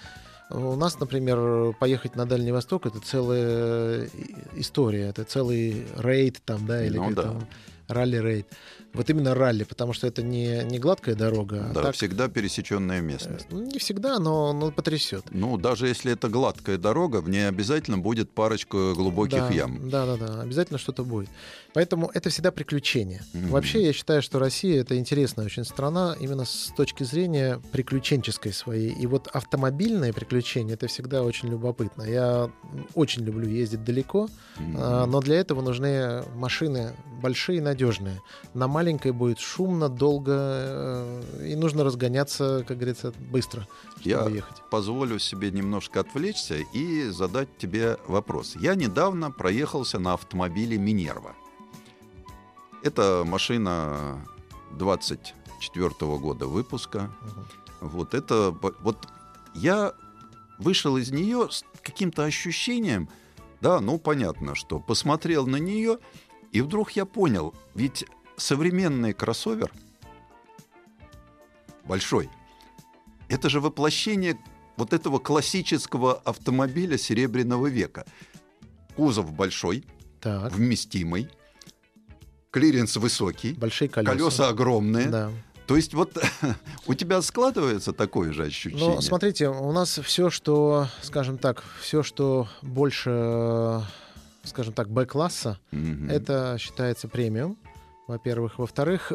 У 0.49 0.75
нас, 0.75 0.97
например, 0.97 1.73
поехать 1.73 2.15
на 2.15 2.25
Дальний 2.25 2.53
Восток 2.53 2.85
это 2.85 2.99
целая 3.01 4.05
и- 4.05 4.35
история, 4.55 5.07
это 5.09 5.25
целый 5.25 5.85
рейд 5.97 6.41
там, 6.45 6.65
да, 6.65 6.85
или 6.85 6.97
Ну 6.97 7.05
как 7.07 7.13
да. 7.15 7.21
там, 7.23 7.47
ралли-рейд. 7.89 8.47
Вот 8.93 9.09
именно 9.09 9.33
ралли, 9.33 9.63
потому 9.63 9.93
что 9.93 10.07
это 10.07 10.21
не, 10.21 10.63
не 10.63 10.77
гладкая 10.77 11.15
дорога, 11.15 11.67
а 11.69 11.73
Да, 11.73 11.81
так, 11.83 11.95
всегда 11.95 12.27
пересеченная 12.27 12.99
э, 12.99 13.01
местность. 13.01 13.47
ну, 13.49 13.61
не 13.61 13.79
всегда, 13.79 14.19
но, 14.19 14.51
но 14.51 14.71
потрясет. 14.71 15.23
Ну, 15.31 15.57
даже 15.57 15.87
если 15.87 16.11
это 16.11 16.27
гладкая 16.27 16.77
дорога, 16.77 17.21
в 17.21 17.29
ней 17.29 17.47
обязательно 17.47 17.97
будет 17.97 18.31
парочка 18.31 18.93
глубоких 18.93 19.39
да, 19.39 19.49
ям. 19.49 19.89
Да, 19.89 20.05
да, 20.05 20.17
да, 20.17 20.41
обязательно 20.41 20.77
что-то 20.77 21.03
будет. 21.03 21.29
Поэтому 21.73 22.11
это 22.13 22.29
всегда 22.29 22.51
приключение. 22.51 23.21
Мгм. 23.33 23.49
Вообще, 23.49 23.85
я 23.85 23.93
считаю, 23.93 24.21
что 24.21 24.39
Россия 24.39 24.81
это 24.81 24.97
интересная 24.97 25.45
очень 25.45 25.63
страна 25.63 26.15
именно 26.19 26.43
с 26.43 26.73
точки 26.75 27.03
зрения 27.03 27.61
приключенческой 27.71 28.51
своей. 28.51 28.91
И 28.91 29.07
вот 29.07 29.27
автомобильные 29.27 30.11
приключения 30.11 30.73
это 30.73 30.87
всегда 30.87 31.23
очень 31.23 31.49
любопытно. 31.49 32.03
Я 32.03 32.49
очень 32.93 33.23
люблю 33.23 33.47
ездить 33.47 33.83
далеко, 33.83 34.27
а, 34.75 35.05
но 35.05 35.21
для 35.21 35.37
этого 35.37 35.61
нужны 35.61 36.23
машины 36.35 36.93
большие 37.21 37.59
и 37.59 37.61
надежные. 37.61 38.21
На 38.53 38.67
маленькой 38.81 39.11
будет 39.11 39.39
шумно, 39.39 39.89
долго, 39.89 40.31
э, 40.33 41.49
и 41.51 41.55
нужно 41.55 41.83
разгоняться, 41.83 42.65
как 42.67 42.77
говорится, 42.77 43.13
быстро, 43.31 43.67
чтобы 43.97 44.09
Я 44.09 44.27
ехать. 44.27 44.57
позволю 44.71 45.19
себе 45.19 45.51
немножко 45.51 45.99
отвлечься 45.99 46.55
и 46.73 47.09
задать 47.09 47.47
тебе 47.59 47.97
вопрос. 48.07 48.55
Я 48.55 48.73
недавно 48.73 49.29
проехался 49.29 49.99
на 49.99 50.13
автомобиле 50.13 50.79
Минерва. 50.79 51.35
Это 52.81 53.23
машина 53.23 54.25
24 54.79 56.17
года 56.17 56.47
выпуска. 56.47 57.11
Мгм. 57.21 57.91
Вот 57.91 58.13
это 58.15 58.49
вот 58.81 58.97
я 59.53 59.93
вышел 60.57 60.97
из 60.97 61.11
нее 61.11 61.49
с 61.51 61.63
каким-то 61.83 62.23
ощущением, 62.23 63.09
да, 63.61 63.79
ну 63.79 63.99
понятно, 63.99 64.55
что 64.55 64.79
посмотрел 64.79 65.45
на 65.45 65.57
нее 65.57 65.99
и 66.51 66.61
вдруг 66.61 66.91
я 66.91 67.05
понял, 67.05 67.53
ведь 67.75 68.05
современный 68.41 69.13
кроссовер 69.13 69.71
большой, 71.85 72.29
это 73.29 73.49
же 73.49 73.59
воплощение 73.59 74.37
вот 74.77 74.93
этого 74.93 75.19
классического 75.19 76.13
автомобиля 76.15 76.97
серебряного 76.97 77.67
века. 77.67 78.05
Кузов 78.95 79.31
большой, 79.33 79.85
Так, 80.19 80.51
вместимый, 80.51 81.29
клиренс 82.51 82.95
высокий, 82.97 83.53
большие 83.53 83.89
колеса. 83.89 84.11
колеса 84.13 84.49
огромные. 84.49 85.07
Да. 85.07 85.31
То 85.67 85.75
есть 85.77 85.93
вот 85.93 86.17
у 86.87 86.93
тебя 86.93 87.21
складывается 87.21 87.93
такое 87.93 88.33
же 88.33 88.43
ощущение? 88.45 88.95
Ну, 88.95 89.01
смотрите, 89.01 89.47
у 89.49 89.71
нас 89.71 89.97
все, 90.03 90.29
что, 90.29 90.87
скажем 91.01 91.37
так, 91.37 91.63
все, 91.81 92.03
что 92.03 92.47
больше, 92.61 93.81
скажем 94.43 94.73
так, 94.73 94.89
Б-класса, 94.89 95.59
Мгм. 95.71 96.09
это 96.09 96.57
считается 96.59 97.07
премиум, 97.07 97.57
во-первых. 98.11 98.59
Во-вторых, 98.59 99.11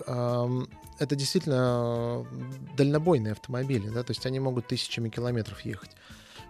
это 0.99 1.15
действительно 1.17 2.25
э, 2.31 2.77
дальнобойные 2.77 3.33
автомобили, 3.33 3.89
да, 3.89 4.03
то 4.03 4.11
есть 4.13 4.27
они 4.27 4.41
могут 4.41 4.67
тысячами 4.67 5.09
километров 5.09 5.61
ехать. 5.61 5.91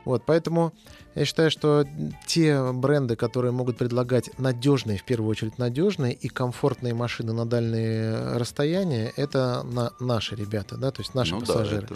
Вот, 0.04 0.22
поэтому 0.24 0.72
я 1.16 1.24
считаю, 1.24 1.50
что 1.50 1.84
те 2.28 2.62
бренды, 2.72 3.16
которые 3.16 3.50
могут 3.50 3.76
предлагать 3.76 4.30
надежные, 4.38 4.98
в 4.98 5.02
первую 5.04 5.28
очередь 5.30 5.58
надежные 5.58 6.12
и 6.14 6.28
комфортные 6.28 6.94
машины 6.94 7.32
на 7.32 7.44
дальние 7.44 8.36
расстояния, 8.38 9.12
это 9.16 9.64
на 9.64 9.90
наши 9.98 10.36
ребята, 10.36 10.76
да, 10.76 10.92
то 10.92 11.00
есть 11.02 11.14
наши 11.14 11.34
Ну 11.34 11.40
да, 11.40 11.46
пассажиры. 11.46 11.86
это- 11.86 11.94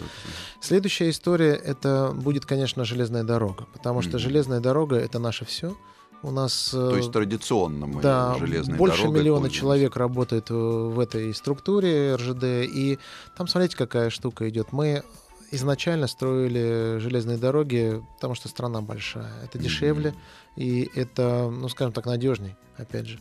Следующая 0.59 1.09
история 1.09 1.53
это 1.53 2.11
будет, 2.13 2.45
конечно, 2.45 2.83
железная 2.83 3.23
дорога, 3.23 3.65
потому 3.71 4.01
что 4.01 4.11
Мгм. 4.17 4.19
железная 4.19 4.59
дорога 4.59 4.97
это 4.97 5.17
наше 5.19 5.45
все. 5.45 5.77
У 6.23 6.31
нас 6.31 6.69
То 6.69 6.93
э, 6.93 6.97
есть 6.97 7.11
традиционно 7.11 7.87
мы 7.87 8.01
да, 8.01 8.35
железной 8.37 8.77
больше 8.77 9.07
миллиона 9.07 9.41
пользуемся. 9.41 9.57
человек 9.57 9.95
работает 9.95 10.49
в 10.49 10.99
этой 10.99 11.33
структуре 11.33 12.15
РЖД, 12.15 12.43
и 12.43 12.99
там, 13.35 13.47
смотрите, 13.47 13.75
какая 13.75 14.09
штука 14.11 14.47
идет. 14.49 14.71
Мы 14.71 15.03
изначально 15.51 16.07
строили 16.07 16.97
железные 16.99 17.37
дороги, 17.37 18.03
потому 18.15 18.35
что 18.35 18.47
страна 18.49 18.81
большая. 18.81 19.31
Это 19.43 19.57
дешевле, 19.57 20.13
и 20.55 20.89
это, 20.95 21.49
ну, 21.49 21.67
скажем 21.69 21.91
так, 21.93 22.05
надежней, 22.05 22.55
опять 22.77 23.07
же. 23.07 23.19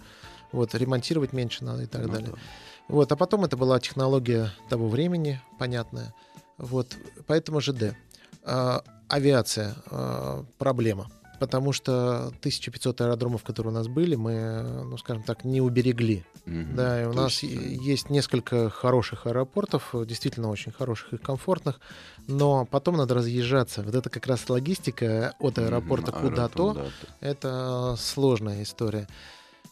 Вот, 0.53 0.75
ремонтировать 0.75 1.33
меньше 1.33 1.65
надо 1.65 1.85
и 1.85 1.87
так 1.87 2.03
Ну 2.07 2.13
далее. 2.13 2.31
да. 2.33 2.39
Вот, 2.89 3.11
а 3.13 3.17
потом 3.17 3.45
это 3.45 3.57
была 3.57 3.79
технология 3.81 4.53
того 4.69 4.89
времени, 4.89 5.41
понятная. 5.59 6.13
Вот, 6.59 6.97
поэтому 7.27 7.61
ЖД. 7.61 7.95
А, 8.43 8.83
авиация 9.09 9.75
а, 9.91 10.45
проблема, 10.59 11.09
потому 11.40 11.72
что 11.72 12.26
1500 12.26 13.00
аэродромов, 13.00 13.42
которые 13.42 13.72
у 13.72 13.74
нас 13.74 13.88
были, 13.88 14.14
мы, 14.14 14.85
ну, 14.85 14.96
скажем 14.98 15.22
так, 15.22 15.44
не 15.44 15.62
уберегли. 15.62 16.24
Мгм. 16.44 16.76
Да, 16.76 17.03
и 17.03 17.07
у 17.07 17.14
нас 17.14 17.42
есть, 17.42 17.57
э, 17.57 17.68
есть 17.83 18.11
несколько 18.11 18.68
хороших 18.68 19.26
аэропортов, 19.26 19.94
действительно 20.07 20.50
очень 20.50 20.70
хороших 20.70 21.14
и 21.14 21.16
комфортных, 21.16 21.81
но 22.29 22.66
потом 22.66 22.98
надо 22.98 23.14
разъезжаться. 23.14 23.83
Вот 23.83 23.94
это 23.94 24.11
как 24.11 24.26
раз 24.26 24.48
логистика 24.50 25.35
от 25.40 25.59
аэропорта 25.59 26.12
куда-то, 26.12 26.68
куда-то. 26.74 26.92
это 27.20 27.96
сложная 27.98 28.62
история. 28.62 29.09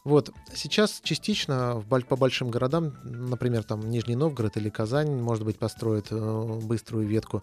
Вот 0.05 0.31
сейчас 0.55 1.01
частично 1.03 1.75
в 1.75 2.01
по 2.05 2.17
большим 2.17 2.49
городам, 2.49 2.95
например, 3.05 3.63
там 3.63 3.91
Нижний 3.91 4.17
Новгород 4.17 4.57
или 4.57 4.71
Казань, 4.71 5.21
может 5.21 5.45
быть, 5.45 5.59
построят 5.59 6.07
э, 6.11 6.61
быструю 6.63 7.07
ветку. 7.07 7.43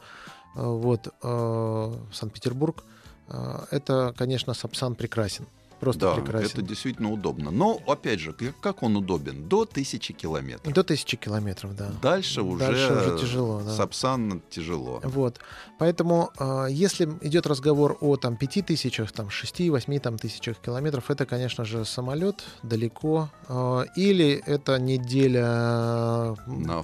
Э, 0.55 0.65
вот 0.65 1.13
Санкт-Петербург. 1.21 2.83
Э, 3.29 3.59
это, 3.71 4.13
конечно, 4.17 4.53
Сапсан 4.53 4.95
прекрасен. 4.95 5.45
Просто 5.79 6.01
Да, 6.01 6.15
прекрасен. 6.15 6.47
это 6.47 6.61
действительно 6.61 7.11
удобно. 7.11 7.51
Но, 7.51 7.81
опять 7.85 8.21
же, 8.21 8.33
как 8.61 8.81
он 8.81 8.95
удобен? 8.95 9.49
До 9.49 9.65
тысячи 9.65 10.13
километров. 10.13 10.73
До 10.73 10.83
тысячи 10.85 11.17
километров, 11.17 11.75
да. 11.75 11.91
Дальше 12.01 12.43
уже, 12.43 12.65
Дальше 12.65 12.93
уже 12.93 13.19
тяжело, 13.19 13.61
да. 13.61 13.75
Сапсан 13.75 14.41
тяжело. 14.49 15.01
Вот. 15.03 15.39
Поэтому, 15.77 16.31
э, 16.39 16.67
если 16.69 17.05
идет 17.21 17.45
разговор 17.45 17.97
о 17.99 18.15
там, 18.15 18.37
пяти 18.37 18.61
тысячах, 18.61 19.11
там, 19.11 19.29
шести-восьми 19.29 19.99
там, 19.99 20.17
тысячах 20.17 20.57
километров, 20.59 21.11
это, 21.11 21.25
конечно 21.25 21.65
же, 21.65 21.83
самолет 21.83 22.45
далеко. 22.63 23.29
э, 23.49 23.83
или 23.97 24.41
это 24.47 24.79
неделя 24.79 26.35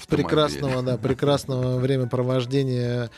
прекрасного, 0.09 0.81
да, 0.83 0.97
прекрасного 0.97 1.77
времяпровождения. 1.79 3.09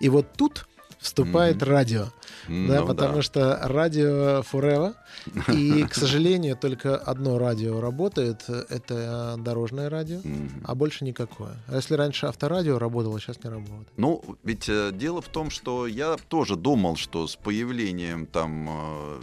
И 0.00 0.08
вот 0.08 0.26
тут 0.36 0.66
вступает 1.00 1.56
Мгм. 1.56 1.64
радио. 1.70 2.04
да, 2.48 2.80
Ну 2.80 2.86
потому 2.86 3.16
да. 3.16 3.22
что 3.22 3.58
радио 3.62 4.40
forever. 4.42 4.94
И, 5.52 5.82
к 5.84 5.94
сожалению, 5.94 6.56
только 6.56 6.96
одно 6.96 7.38
радио 7.38 7.80
работает. 7.80 8.44
Это 8.48 9.36
дорожное 9.38 9.88
радио. 9.90 10.18
Мгм. 10.22 10.62
А 10.64 10.74
больше 10.74 11.04
никакое. 11.04 11.56
А 11.68 11.76
если 11.76 11.94
раньше 11.94 12.26
авторадио 12.26 12.78
работало, 12.78 13.18
сейчас 13.20 13.42
не 13.42 13.50
работает. 13.50 13.88
Ну, 13.96 14.22
ведь 14.44 14.68
э, 14.68 14.90
дело 14.92 15.20
в 15.20 15.28
том, 15.28 15.50
что 15.50 15.86
я 15.86 16.16
тоже 16.28 16.56
думал, 16.56 16.96
что 16.96 17.26
с 17.26 17.36
появлением 17.36 18.26
там 18.26 18.68
э, 18.70 19.20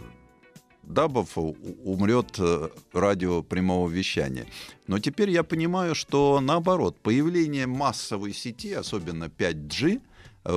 дабов 0.82 1.36
умрет 1.36 2.34
э, 2.38 2.68
радио 2.92 3.42
прямого 3.42 3.88
вещания. 3.88 4.46
Но 4.86 4.98
теперь 4.98 5.30
я 5.30 5.42
понимаю, 5.42 5.94
что 5.94 6.40
наоборот, 6.40 6.96
появление 7.02 7.66
массовой 7.66 8.32
сети, 8.32 8.72
особенно 8.72 9.24
5G, 9.24 9.96
э, 9.96 10.00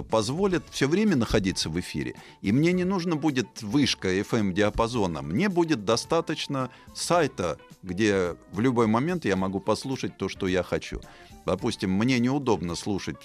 позволит 0.09 0.63
все 0.71 0.87
время 0.87 1.15
находиться 1.15 1.69
в 1.69 1.79
эфире. 1.79 2.15
И 2.41 2.51
мне 2.51 2.71
не 2.71 2.83
нужно 2.83 3.15
будет 3.15 3.61
вышка 3.61 4.19
FM-диапазона. 4.19 5.21
Мне 5.21 5.49
будет 5.49 5.83
достаточно 5.85 6.69
сайта, 6.93 7.57
где 7.83 8.35
в 8.51 8.59
любой 8.59 8.87
момент 8.87 9.25
я 9.25 9.35
могу 9.35 9.59
послушать 9.59 10.17
то, 10.17 10.29
что 10.29 10.47
я 10.47 10.63
хочу. 10.63 11.01
Допустим, 11.45 11.91
мне 11.91 12.19
неудобно 12.19 12.75
слушать 12.75 13.17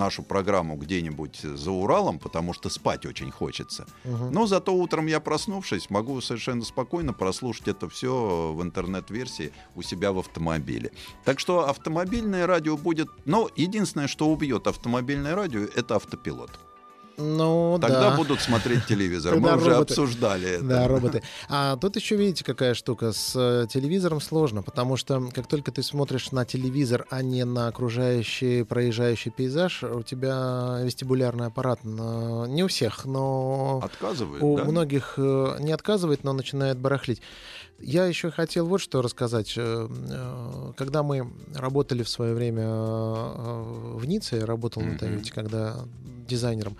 нашу 0.00 0.22
программу 0.22 0.76
где-нибудь 0.76 1.40
за 1.42 1.70
Уралом, 1.70 2.18
потому 2.18 2.52
что 2.54 2.68
спать 2.70 3.06
очень 3.06 3.30
хочется. 3.30 3.86
Мгм. 4.04 4.32
Но 4.32 4.46
зато 4.46 4.74
утром 4.74 5.06
я 5.06 5.20
проснувшись, 5.20 5.90
могу 5.90 6.20
совершенно 6.20 6.64
спокойно 6.64 7.12
прослушать 7.12 7.68
это 7.68 7.88
все 7.88 8.52
в 8.52 8.62
интернет-версии 8.62 9.52
у 9.76 9.82
себя 9.82 10.12
в 10.12 10.18
автомобиле. 10.18 10.90
Так 11.24 11.38
что 11.40 11.68
автомобильное 11.68 12.46
радио 12.46 12.76
будет... 12.76 13.08
Но 13.26 13.48
единственное, 13.56 14.08
что 14.08 14.28
убьет 14.28 14.66
автомобильное 14.66 15.34
радио, 15.34 15.60
это 15.60 15.96
автопилот. 15.96 16.50
Ну, 17.20 17.78
Тогда 17.80 18.10
да. 18.10 18.16
будут 18.16 18.40
смотреть 18.40 18.86
телевизор. 18.86 19.34
Тогда 19.34 19.56
Мы 19.56 19.62
уже 19.62 19.74
обсуждали 19.76 20.48
это. 20.56 20.64
Да, 20.64 20.88
роботы. 20.88 21.22
А 21.48 21.76
тут 21.76 21.96
еще 21.96 22.16
видите, 22.16 22.44
какая 22.44 22.74
штука. 22.74 23.12
С 23.12 23.32
э, 23.36 23.66
телевизором 23.68 24.20
сложно, 24.20 24.62
потому 24.62 24.96
что 24.96 25.28
как 25.34 25.46
только 25.46 25.70
ты 25.70 25.82
смотришь 25.82 26.32
на 26.32 26.44
телевизор, 26.44 27.06
а 27.10 27.22
не 27.22 27.44
на 27.44 27.68
окружающий, 27.68 28.62
проезжающий 28.64 29.30
пейзаж, 29.30 29.82
у 29.82 30.02
тебя 30.02 30.78
вестибулярный 30.82 31.46
аппарат 31.46 31.84
на- 31.84 32.46
не 32.46 32.64
у 32.64 32.68
всех, 32.68 33.04
но 33.04 33.80
Отказывают, 33.84 34.42
у 34.42 34.56
да? 34.56 34.64
многих 34.64 35.14
э, 35.18 35.56
не 35.60 35.72
отказывает, 35.72 36.24
но 36.24 36.32
начинает 36.32 36.78
барахлить. 36.78 37.20
Я 37.82 38.04
еще 38.04 38.30
хотел 38.30 38.66
вот 38.66 38.80
что 38.80 39.00
рассказать. 39.02 39.54
Э, 39.56 39.88
Когда 40.76 41.02
мы 41.02 41.30
работали 41.54 42.02
в 42.02 42.08
свое 42.08 42.34
время 42.34 42.66
в 42.68 44.04
Ницце, 44.06 44.36
я 44.36 44.46
работал 44.46 44.82
на 44.82 44.90
Мгм. 44.90 44.98
Тойоте, 44.98 45.32
когда 45.32 45.76
дизайнером, 46.28 46.76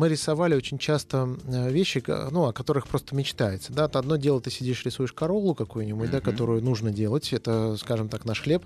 мы 0.00 0.08
рисовали 0.08 0.54
очень 0.54 0.78
часто 0.78 1.36
э, 1.46 1.70
вещи, 1.70 2.02
ну, 2.30 2.46
о 2.46 2.52
которых 2.54 2.88
просто 2.88 3.14
мечтается. 3.14 3.70
Да? 3.70 3.84
Одно 3.84 4.16
дело, 4.16 4.40
ты 4.40 4.50
сидишь, 4.50 4.82
рисуешь 4.86 5.12
королу 5.12 5.54
какую-нибудь, 5.54 6.10
да, 6.10 6.16
Мгм. 6.18 6.24
которую 6.24 6.62
нужно 6.64 6.90
делать. 6.90 7.34
Это, 7.34 7.76
скажем 7.76 8.08
так, 8.08 8.24
наш 8.24 8.40
хлеб. 8.40 8.64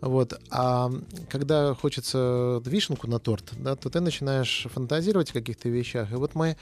Вот. 0.00 0.38
А 0.50 0.90
когда 1.28 1.74
хочется 1.74 2.60
вишенку 2.64 3.08
на 3.08 3.18
торт, 3.18 3.52
да, 3.58 3.76
то 3.76 3.88
ты 3.90 4.00
начинаешь 4.00 4.66
фантазировать 4.72 5.30
о 5.30 5.34
каких-то 5.34 5.68
вещах. 5.68 6.12
И 6.12 6.14
вот 6.16 6.34
мы 6.34 6.56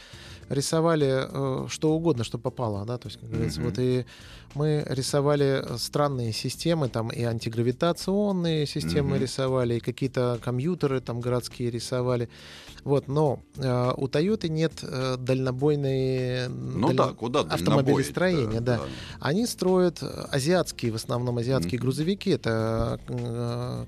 рисовали 0.49 1.25
э, 1.29 1.67
что 1.69 1.95
угодно, 1.95 2.23
что 2.25 2.39
попало, 2.39 2.85
да, 2.85 2.99
то 2.99 3.09
есть, 3.09 3.19
как 3.21 3.31
говорится, 3.31 3.61
Мгм. 3.61 3.71
вот 3.71 3.79
и 3.79 4.05
мы 4.55 4.85
рисовали 4.89 5.65
странные 5.79 6.33
системы, 6.33 6.89
там 6.89 7.09
и 7.11 7.23
антигравитационные 7.23 8.67
системы 8.67 9.17
Мгм. 9.17 9.23
рисовали, 9.23 9.75
и 9.77 9.81
какие-то 9.81 10.39
компьютеры 10.43 11.01
там 11.01 11.21
городские 11.21 11.71
рисовали. 11.71 12.29
Вот, 12.85 13.09
но 13.09 13.41
э, 13.57 13.93
у 13.97 14.07
Toyota 14.07 14.49
нет 14.49 14.73
э, 14.83 15.17
дальнобойной 15.19 16.49
Ну 16.49 16.89
даль- 16.89 16.97
да, 16.97 17.09
куда 17.15 17.41
автомобилестроения, 17.41 18.61
дальнобоить-то, 18.61 18.97
да. 19.21 19.27
Они 19.27 19.47
строят 19.47 20.03
азиатские, 20.31 20.93
в 20.93 20.97
основном 20.97 21.39
азиатские 21.39 21.79
Мгм. 21.79 21.83
грузовики. 21.87 22.31
Это 22.31 23.01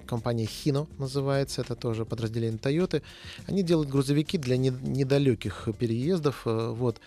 компания 0.06 0.44
Hino 0.44 0.86
называется, 0.98 1.62
это 1.62 1.74
тоже 1.74 2.04
подразделение 2.04 2.58
Toyota. 2.58 3.02
Они 3.46 3.62
делают 3.62 3.90
грузовики 3.90 4.38
для 4.38 4.56
не- 4.56 4.70
недалеких 4.70 5.68
переездов, 5.78 6.42
э, 6.46 6.70
вот. 6.70 7.00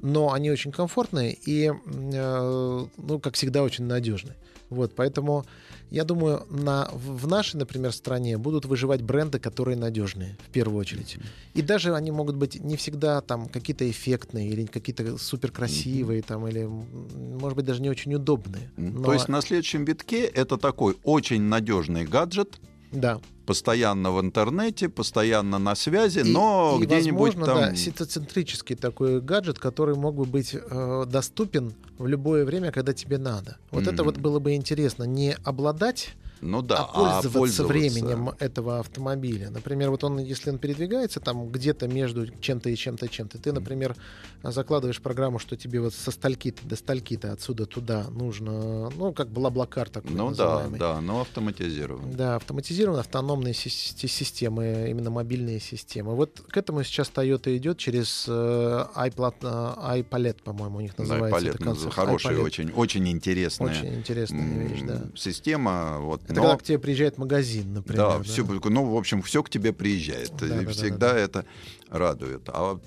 Но 0.00 0.32
они 0.32 0.50
очень 0.50 0.72
комфортные 0.72 1.36
и, 1.46 1.70
э, 1.70 2.86
ну, 2.96 3.20
как 3.20 3.34
всегда, 3.34 3.62
очень 3.62 3.84
надежные. 3.84 4.36
Вот, 4.70 4.94
поэтому 4.96 5.44
я 5.90 6.04
думаю, 6.04 6.46
на, 6.50 6.88
в 6.92 7.26
нашей, 7.28 7.56
например, 7.56 7.92
стране 7.92 8.38
будут 8.38 8.64
выживать 8.64 9.02
бренды, 9.02 9.38
которые 9.38 9.76
надежные, 9.76 10.36
в 10.46 10.50
первую 10.50 10.80
очередь. 10.80 11.16
И 11.54 11.62
даже 11.62 11.94
они 11.94 12.10
могут 12.10 12.36
быть 12.36 12.62
не 12.62 12.76
всегда 12.76 13.20
там 13.20 13.48
какие-то 13.48 13.88
эффектные 13.88 14.48
или 14.50 14.66
какие-то 14.66 15.16
супер 15.18 15.50
красивые, 15.52 16.22
там, 16.22 16.46
или, 16.48 16.64
может 16.66 17.56
быть, 17.56 17.64
даже 17.64 17.82
не 17.82 17.88
очень 17.90 18.14
удобные. 18.14 18.70
Но- 18.76 19.04
То 19.04 19.12
есть 19.14 19.28
на 19.28 19.40
следующем 19.40 19.84
витке 19.84 20.24
это 20.24 20.56
такой 20.56 20.96
очень 21.04 21.42
надежный 21.42 22.04
гаджет, 22.04 22.58
да. 23.00 23.20
постоянно 23.46 24.10
в 24.10 24.20
интернете, 24.20 24.88
постоянно 24.88 25.58
на 25.58 25.74
связи, 25.76 26.20
И- 26.20 26.32
но 26.32 26.76
и, 26.80 26.84
где-нибудь 26.84 27.36
возможно, 27.36 27.46
там... 27.46 27.70
да, 27.70 27.76
ситоцентрический 27.76 28.74
такой 28.76 29.20
гаджет, 29.20 29.58
который 29.58 29.94
мог 29.94 30.16
бы 30.16 30.24
быть 30.24 30.54
э, 30.54 31.04
доступен 31.06 31.74
в 31.98 32.06
любое 32.08 32.44
время, 32.44 32.72
когда 32.72 32.92
тебе 32.92 33.18
надо. 33.18 33.56
Вот 33.70 33.84
это 33.84 34.02
Мгм. 34.02 34.04
вот 34.04 34.18
было 34.18 34.38
бы 34.40 34.54
интересно. 34.54 35.04
Не 35.04 35.36
обладать 35.44 36.10
Ну 36.40 36.62
да, 36.62 36.84
а 36.84 36.84
пользоваться, 36.92 37.30
пользоваться. 37.30 37.64
временем 37.72 38.30
этого 38.38 38.78
автомобиля. 38.80 39.50
Например, 39.50 39.90
вот 39.90 40.04
он, 40.04 40.18
если 40.18 40.50
он 40.50 40.58
передвигается 40.58 41.18
там 41.20 41.48
где-то 41.48 41.88
между 41.88 42.26
чем-то 42.26 42.68
и 42.70 42.76
чем-то 42.76 43.08
чем-то, 43.08 43.38
ты, 43.38 43.52
например, 43.52 43.96
закладываешь 44.42 45.00
программу, 45.00 45.38
что 45.38 45.56
тебе 45.56 45.80
вот 45.80 45.94
со 45.94 46.10
стальки 46.10 46.54
до 46.62 46.76
стальки-то 46.76 47.32
отсюда 47.32 47.66
туда 47.66 48.06
нужно, 48.10 48.90
ну, 48.90 49.12
как 49.12 49.28
блаблакар 49.30 49.88
такой 49.88 50.10
Ну 50.10 50.30
да, 50.34 50.44
называемый. 50.46 50.78
да, 50.78 51.00
но 51.00 51.20
автоматизирован. 51.22 52.12
Да, 52.12 52.36
автоматизированные 52.36 53.00
автономные 53.00 53.54
си- 53.54 53.70
системы, 54.08 54.86
именно 54.90 55.10
мобильные 55.10 55.58
системы. 55.60 56.14
Вот 56.14 56.40
к 56.48 56.56
этому 56.56 56.82
сейчас 56.84 57.10
Toyota 57.14 57.56
идет 57.56 57.78
через 57.78 58.26
э, 58.28 58.86
iPlat- 58.94 59.36
э, 59.42 60.00
iPalette, 60.02 60.42
по-моему, 60.42 60.78
у 60.78 60.80
них 60.80 60.94
Да, 60.96 61.04
называется. 61.04 61.40
iPalette 61.40 61.48
эта 61.54 61.58
концепция. 61.64 61.90
хорошая, 61.92 62.34
iPalette. 62.36 62.42
очень, 62.42 62.70
очень 62.72 63.08
интересная 63.08 63.70
Очень 63.70 63.94
интересная 63.96 64.68
вещь, 64.68 64.82
да. 64.82 65.02
система. 65.16 65.98
Вот, 66.00 66.20
Это 66.26 66.34
но- 66.34 66.42
когда 66.42 66.56
к 66.56 66.62
тебе 66.62 66.78
приезжает 66.78 67.18
магазин, 67.18 67.72
например. 67.72 68.18
да, 68.18 68.22
все, 68.22 68.44
ну, 68.44 68.84
в 68.84 68.96
общем, 68.96 69.22
все 69.22 69.42
к 69.42 69.50
тебе 69.50 69.72
приезжает. 69.72 70.32
Да, 70.36 70.46
и 70.46 70.50
да, 70.50 70.60
да, 70.62 70.70
всегда 70.70 71.12
да. 71.12 71.18
это 71.18 71.44
радует. 71.88 72.48
А, 72.48 72.78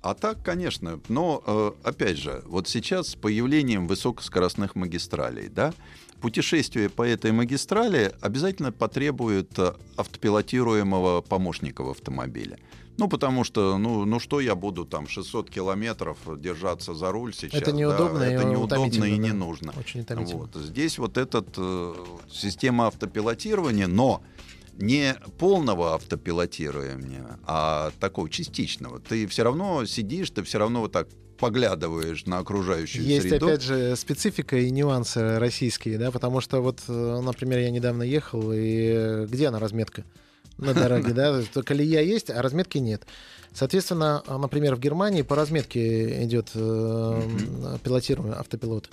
а 0.00 0.14
так, 0.14 0.42
конечно, 0.42 0.98
но 1.08 1.42
э, 1.46 1.72
опять 1.84 2.18
же, 2.18 2.42
вот 2.46 2.68
сейчас 2.68 3.08
с 3.08 3.14
появлением 3.14 3.86
высокоскоростных 3.86 4.74
магистралей, 4.74 5.48
да, 5.48 5.74
путешествие 6.20 6.88
по 6.88 7.02
этой 7.02 7.30
магистрали 7.32 8.12
обязательно 8.20 8.72
потребует 8.72 9.58
э, 9.58 9.74
автопилотируемого 9.96 11.20
помощника 11.20 11.84
в 11.84 11.90
автомобиле. 11.90 12.58
Ну, 12.98 13.08
потому 13.08 13.44
что, 13.44 13.78
ну, 13.78 14.04
ну 14.04 14.20
что 14.20 14.40
я 14.40 14.54
буду 14.54 14.84
там 14.84 15.08
600 15.08 15.50
километров 15.50 16.18
держаться 16.38 16.94
за 16.94 17.10
руль 17.10 17.34
сейчас? 17.34 17.60
Это 17.60 17.72
да? 17.72 17.76
неудобно 17.76 18.22
и 18.22 18.32
это 18.32 18.44
неудобно 18.44 19.04
и 19.04 19.18
не 19.18 19.30
да. 19.30 19.34
нужно. 19.34 19.72
Очень. 19.78 20.04
Вот. 20.08 20.54
Здесь 20.54 20.98
вот 20.98 21.16
эта 21.16 21.44
система 22.30 22.86
автопилотирования, 22.88 23.86
но 23.86 24.22
не 24.74 25.14
полного 25.38 25.94
автопилотирования, 25.94 27.38
а 27.44 27.92
такого 28.00 28.28
частичного. 28.28 29.00
Ты 29.00 29.26
все 29.26 29.42
равно 29.42 29.84
сидишь, 29.84 30.30
ты 30.30 30.42
все 30.42 30.58
равно 30.58 30.80
вот 30.80 30.92
так 30.92 31.08
поглядываешь 31.38 32.24
на 32.26 32.38
окружающую 32.38 33.04
Есть, 33.04 33.28
среду. 33.28 33.46
опять 33.46 33.62
же, 33.62 33.96
специфика 33.96 34.56
и 34.56 34.70
нюансы 34.70 35.40
российские, 35.40 35.98
да, 35.98 36.12
потому 36.12 36.40
что 36.40 36.60
вот, 36.60 36.80
э, 36.86 37.20
например, 37.20 37.58
я 37.58 37.70
недавно 37.70 38.04
ехал, 38.04 38.52
и 38.52 38.92
э, 38.94 39.26
где 39.28 39.48
она, 39.48 39.58
разметка? 39.58 40.04
На 40.58 40.74
дороге, 40.74 41.12
да, 41.12 41.42
то 41.52 41.62
колея 41.62 42.02
есть, 42.02 42.30
а 42.30 42.42
разметки 42.42 42.78
нет. 42.78 43.02
Соответственно, 43.54 44.22
а, 44.26 44.38
например, 44.38 44.76
в 44.76 44.80
Германии 44.80 45.22
по 45.22 45.36
разметке 45.36 46.24
идет 46.24 46.50
э, 46.54 47.22
пилотируемый 47.82 48.36
автопилот. 48.36 48.88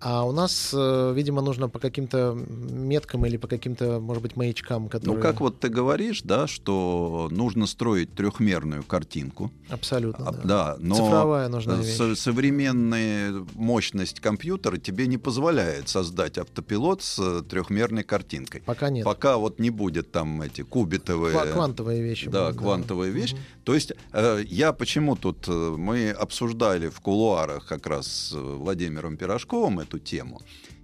А 0.00 0.24
у 0.24 0.32
нас, 0.32 0.70
э, 0.72 1.12
видимо, 1.16 1.42
нужно 1.42 1.68
по 1.68 1.78
каким-то 1.80 2.32
меткам 2.48 3.26
или 3.26 3.36
по 3.36 3.48
каким-то, 3.48 3.98
может 4.00 4.22
быть, 4.22 4.36
маячкам, 4.36 4.88
которые... 4.88 5.16
Ну, 5.16 5.20
как 5.22 5.40
вот 5.40 5.58
ты 5.58 5.68
говоришь, 5.68 6.22
да, 6.22 6.46
что 6.46 7.28
нужно 7.32 7.66
строить 7.66 8.14
трехмерную 8.14 8.84
картинку. 8.84 9.50
Абсолютно, 9.68 10.28
А, 10.28 10.32
да. 10.32 10.40
да, 10.44 10.76
но 10.78 10.94
Цифровая 10.94 11.48
нужна 11.48 11.74
вещь. 11.76 11.96
со- 11.96 12.14
современная 12.14 13.44
мощность 13.54 14.20
компьютера 14.20 14.76
тебе 14.78 15.06
не 15.06 15.18
позволяет 15.18 15.88
создать 15.88 16.38
автопилот 16.38 17.02
с 17.02 17.18
э, 17.18 17.42
трехмерной 17.42 18.04
картинкой. 18.04 18.62
Пока 18.64 18.90
нет. 18.90 19.04
Пока 19.04 19.36
вот 19.36 19.58
не 19.58 19.70
будет 19.70 20.12
там 20.12 20.42
эти 20.42 20.62
кубитовые... 20.62 21.34
Ква- 21.34 21.52
Квантовые 21.52 22.02
вещи. 22.02 22.28
Да, 22.30 22.46
будут, 22.46 22.58
квантовая 22.60 23.10
вещь. 23.10 23.32
Мгм. 23.32 23.42
То 23.64 23.74
есть 23.74 23.92
э, 24.12 24.42
я 24.46 24.72
почему 24.72 25.16
тут 25.16 25.46
э, 25.48 25.74
мы 25.76 26.10
обсуждали 26.10 26.88
в 26.88 27.00
кулуарах 27.00 27.66
как 27.66 27.86
раз 27.86 28.06
с 28.06 28.32
э, 28.32 28.38
Владимиром 28.40 29.16
Пирожковым 29.16 29.80
эту 29.88 29.98
тему. 29.98 30.40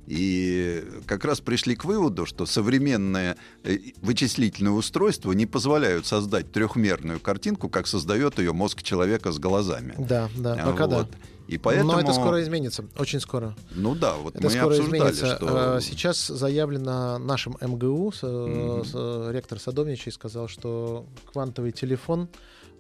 И 0.07 0.85
как 1.07 1.25
раз 1.25 1.41
пришли 1.41 1.77
к 1.77 1.85
выводу, 1.87 2.27
что 2.27 2.45
современные 2.45 3.37
э, 3.63 3.79
вычислительные 4.03 4.73
устройства 4.73 5.33
не 5.33 5.47
позволяют 5.47 6.05
создать 6.05 6.53
трехмерную 6.53 7.21
картинку, 7.21 7.71
как 7.71 7.87
создает 7.87 8.39
ее 8.39 8.53
мозг 8.53 8.83
человека 8.83 9.33
с 9.33 9.39
глазами. 9.39 9.95
Да, 9.97 10.29
да, 10.37 10.55
А, 10.61 10.71
пока 10.71 10.87
вот. 10.87 11.11
да. 11.11 11.17
И 11.47 11.59
поэтому, 11.59 11.93
Но 11.93 12.01
это 12.01 12.13
скоро 12.15 12.43
изменится, 12.43 12.85
очень 12.99 13.21
скоро. 13.21 13.55
ну 13.75 13.95
да, 13.95 14.15
вот 14.15 14.35
Это 14.35 14.45
мы 14.45 14.51
скоро 14.51 14.67
обсуждали, 14.75 14.99
изменится. 15.13 15.37
что 15.37 15.75
А, 15.77 15.81
Сейчас 15.81 16.27
заявлено 16.27 17.19
нашим 17.19 17.57
МГУ, 17.61 18.13
с- 18.13 19.31
ректор 19.31 19.59
Садовничий 19.61 20.11
сказал, 20.11 20.49
что 20.49 21.07
квантовый 21.33 21.73
телефон 21.73 22.29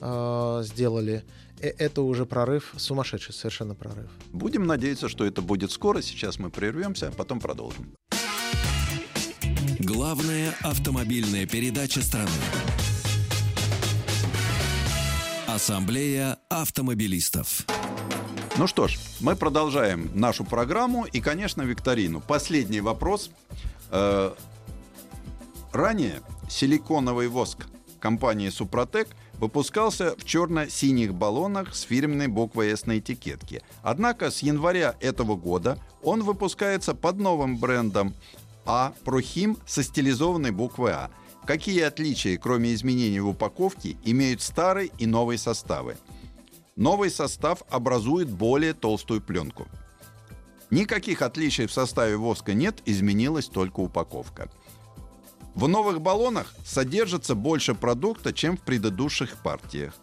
а, 0.00 0.62
сделали. 0.62 1.24
Э, 1.60 1.68
Это 1.78 2.02
уже 2.02 2.24
прорыв, 2.26 2.72
сумасшедший 2.76 3.34
совершенно 3.34 3.74
прорыв. 3.74 4.08
будем 4.32 4.66
надеяться, 4.66 5.08
что 5.08 5.24
это 5.24 5.42
будет 5.42 5.70
скоро. 5.70 6.00
Сейчас 6.02 6.38
мы 6.38 6.50
прервемся, 6.50 7.08
а 7.08 7.10
потом 7.12 7.40
продолжим. 7.40 7.92
Главная 9.78 10.54
автомобильная 10.62 11.46
передача 11.46 12.00
страны. 12.02 12.30
Ассамблея 15.46 16.38
автомобилистов. 16.48 17.66
Ну 18.56 18.68
что 18.68 18.86
ж, 18.86 18.98
мы 19.20 19.34
продолжаем 19.34 20.10
нашу 20.14 20.44
программу 20.44 21.06
и, 21.06 21.20
конечно, 21.20 21.62
викторину. 21.62 22.20
Последний 22.20 22.80
вопрос. 22.80 23.30
Э, 23.90 24.32
Ранее 25.72 26.20
силиконовый 26.48 27.26
воск 27.26 27.66
компании 27.98 28.48
Супротек 28.50 29.08
выпускался 29.38 30.14
в 30.16 30.24
черно-синих 30.24 31.14
баллонах 31.14 31.74
с 31.74 31.80
фирменной 31.82 32.28
буквой 32.28 32.70
«С» 32.70 32.86
на 32.86 32.98
этикетке. 33.00 33.62
Однако 33.82 34.30
с 34.30 34.38
января 34.40 34.94
этого 35.00 35.34
года 35.34 35.78
он 36.00 36.22
выпускается 36.22 36.94
под 36.94 37.18
новым 37.18 37.56
брендом 37.56 38.14
А 38.66 38.92
Прохим 39.04 39.56
со 39.66 39.82
стилизованной 39.82 40.52
буквой 40.52 40.92
А. 40.92 41.10
какие 41.44 41.80
отличия, 41.80 42.38
кроме 42.38 42.72
изменений 42.74 43.18
в 43.18 43.28
упаковке, 43.28 43.96
имеют 44.04 44.42
старый 44.42 44.92
и 44.98 45.06
новый 45.06 45.38
составы? 45.38 45.96
Новый 46.76 47.10
состав 47.10 47.62
образует 47.68 48.28
более 48.28 48.74
толстую 48.74 49.20
пленку. 49.20 49.68
Никаких 50.70 51.22
отличий 51.22 51.66
в 51.66 51.72
составе 51.72 52.16
воска 52.16 52.52
нет, 52.52 52.82
изменилась 52.84 53.46
только 53.46 53.80
упаковка. 53.80 54.50
В 55.54 55.68
новых 55.68 56.00
баллонах 56.00 56.52
содержится 56.64 57.36
больше 57.36 57.76
продукта, 57.76 58.32
чем 58.32 58.56
в 58.56 58.62
предыдущих 58.62 59.36
партиях. 59.42 59.94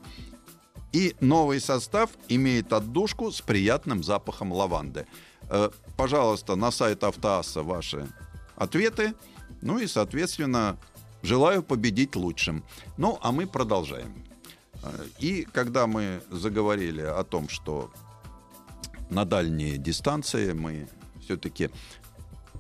И 0.93 1.15
новый 1.19 1.59
состав 1.59 2.09
имеет 2.29 2.71
отдушку 2.71 3.31
с 3.31 3.41
приятным 3.41 4.01
запахом 4.01 4.53
лаванды. 4.53 5.07
Э, 5.49 5.69
пожалуйста, 5.97 6.55
на 6.55 6.71
сайт 6.71 7.03
Автоасса 7.03 7.63
ваши 7.63 8.07
ответы. 8.55 9.13
Ну 9.61 9.77
и, 9.77 9.87
соответственно, 9.87 10.77
желаю 11.21 11.63
победить 11.63 12.15
лучшим. 12.15 12.63
Ну, 12.97 13.19
а 13.21 13.33
мы 13.33 13.45
продолжаем. 13.45 14.23
И 15.19 15.47
когда 15.51 15.87
мы 15.87 16.21
заговорили 16.29 17.01
о 17.01 17.23
том, 17.23 17.49
что 17.49 17.91
на 19.09 19.25
дальние 19.25 19.77
дистанции 19.77 20.53
мы 20.53 20.87
все-таки... 21.23 21.69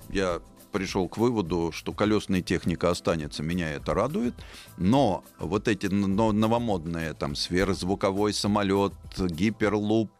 Я 0.09 0.41
пришел 0.71 1.07
к 1.07 1.17
выводу, 1.17 1.71
что 1.73 1.93
колесная 1.93 2.41
техника 2.41 2.89
останется, 2.89 3.43
меня 3.43 3.71
это 3.71 3.93
радует, 3.93 4.33
но 4.77 5.23
вот 5.37 5.67
эти 5.67 5.87
новомодные 5.87 7.13
там 7.13 7.35
сверхзвуковой 7.35 8.33
самолет, 8.33 8.93
гиперлуп, 9.17 10.11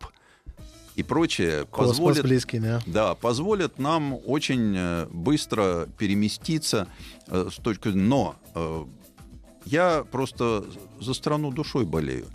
и 0.96 1.04
прочее 1.04 1.66
позволит, 1.66 2.24
близкий, 2.24 2.60
да. 2.60 2.82
Да, 2.86 3.16
позволит 3.16 3.80
нам 3.80 4.20
очень 4.26 4.76
э, 4.76 5.08
быстро 5.10 5.88
переместиться 5.98 6.88
э, 7.28 7.50
с 7.50 7.56
точки... 7.56 7.88
Но 7.88 8.36
э, 8.54 8.86
я 9.72 10.04
просто 10.12 10.66
за 11.00 11.14
страну 11.14 11.52
душой 11.52 11.86
болею. 11.86 12.26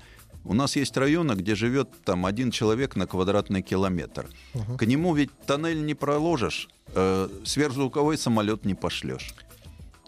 У 0.44 0.54
нас 0.54 0.76
есть 0.76 0.96
районы, 0.96 1.32
где 1.32 1.54
живет 1.54 1.88
там 2.04 2.24
один 2.24 2.50
человек 2.50 2.96
на 2.96 3.06
квадратный 3.06 3.62
километр. 3.62 4.26
Угу. 4.54 4.76
К 4.78 4.86
нему 4.86 5.14
ведь 5.14 5.30
тоннель 5.46 5.84
не 5.84 5.94
проложишь, 5.94 6.68
э, 6.94 7.28
сверхзвуковой 7.44 8.16
самолет 8.16 8.64
не 8.64 8.74
пошлешь. 8.74 9.34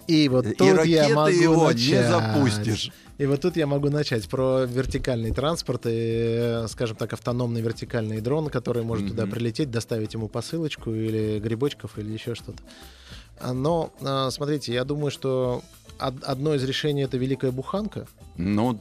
И 0.07 0.29
вот 0.29 0.47
тут 0.57 0.87
и 0.87 0.91
я 0.91 1.09
могу 1.11 1.31
его 1.31 1.67
начать. 1.67 1.89
не 1.89 2.09
запустишь. 2.09 2.93
И 3.19 3.27
вот 3.27 3.41
тут 3.41 3.57
я 3.57 3.67
могу 3.67 3.91
начать 3.91 4.29
про 4.29 4.65
вертикальный 4.65 5.33
транспорт 5.33 5.83
и, 5.87 6.65
скажем 6.69 6.97
так, 6.97 7.13
автономный 7.13 7.61
вертикальный 7.61 8.21
дрон, 8.21 8.49
который 8.49 8.85
может 8.85 9.07
mm-hmm. 9.07 9.11
туда 9.11 9.27
прилететь, 9.27 9.71
доставить 9.71 10.15
ему 10.15 10.29
посылочку 10.29 10.93
или 10.93 11.41
грибочков 11.41 11.99
или 11.99 12.13
еще 12.13 12.37
что-то. 12.37 12.63
Но, 13.53 13.93
а, 14.01 14.31
смотрите, 14.31 14.73
я 14.73 14.85
думаю, 14.85 15.11
что 15.11 15.63
одно 15.99 16.55
из 16.55 16.65
решений 16.65 17.03
это 17.03 17.17
великая 17.17 17.51
буханка. 17.51 18.07
Ну, 18.37 18.81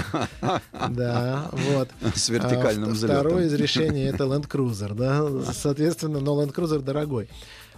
да, 0.90 1.48
вот. 1.52 1.88
С 2.14 2.28
вертикальным 2.28 2.90
взлетом. 2.90 3.20
Второе 3.20 3.46
из 3.46 3.54
решений 3.54 4.02
это 4.02 4.24
Land 4.24 4.48
Cruiser, 4.48 4.94
да, 4.94 5.52
соответственно, 5.52 6.20
но 6.20 6.40
Land 6.40 6.54
Cruiser 6.54 6.80
дорогой. 6.80 7.28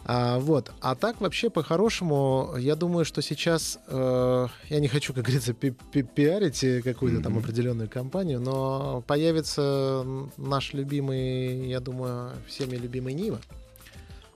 А, 0.04 0.38
вот. 0.40 0.72
А 0.80 0.94
так 0.94 1.20
вообще 1.20 1.48
по-хорошему, 1.48 2.54
я 2.58 2.74
думаю, 2.74 3.04
что 3.04 3.22
сейчас 3.22 3.78
э, 3.86 4.46
я 4.68 4.80
не 4.80 4.88
хочу, 4.88 5.14
как 5.14 5.24
говорится, 5.24 5.54
пи 5.54 5.68
-пи 5.68 6.02
пиарить 6.02 6.82
какую-то 6.82 7.18
mm-hmm. 7.18 7.22
там 7.22 7.38
определенную 7.38 7.88
компанию, 7.88 8.40
но 8.40 9.04
появится 9.06 10.04
наш 10.36 10.72
любимый, 10.72 11.68
я 11.68 11.78
думаю, 11.78 12.32
всеми 12.48 12.76
любимый 12.76 13.14
Нива 13.14 13.38
э, 13.38 13.61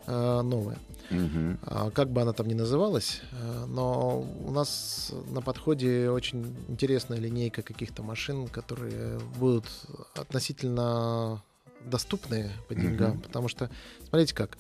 новая. 0.07 0.79
Mm-hmm. 1.11 1.59
А, 1.63 1.91
как 1.91 2.11
бы 2.11 2.21
она 2.23 2.33
там 2.33 2.49
ни 2.49 2.55
называлась, 2.55 3.21
э, 3.31 3.65
но 3.67 4.27
у 4.45 4.51
нас 4.51 5.13
на 5.31 5.41
подходе 5.41 6.11
очень 6.11 6.57
интересная 6.69 7.19
линейка 7.19 7.63
каких-то 7.63 8.03
машин, 8.03 8.49
которые 8.49 9.21
будут 9.39 9.67
относительно 10.15 11.43
доступные 11.85 12.51
по 12.69 12.75
деньгам, 12.75 13.13
mm-hmm. 13.13 13.23
потому 13.23 13.49
что 13.49 13.71
смотрите 14.09 14.35
как 14.35 14.59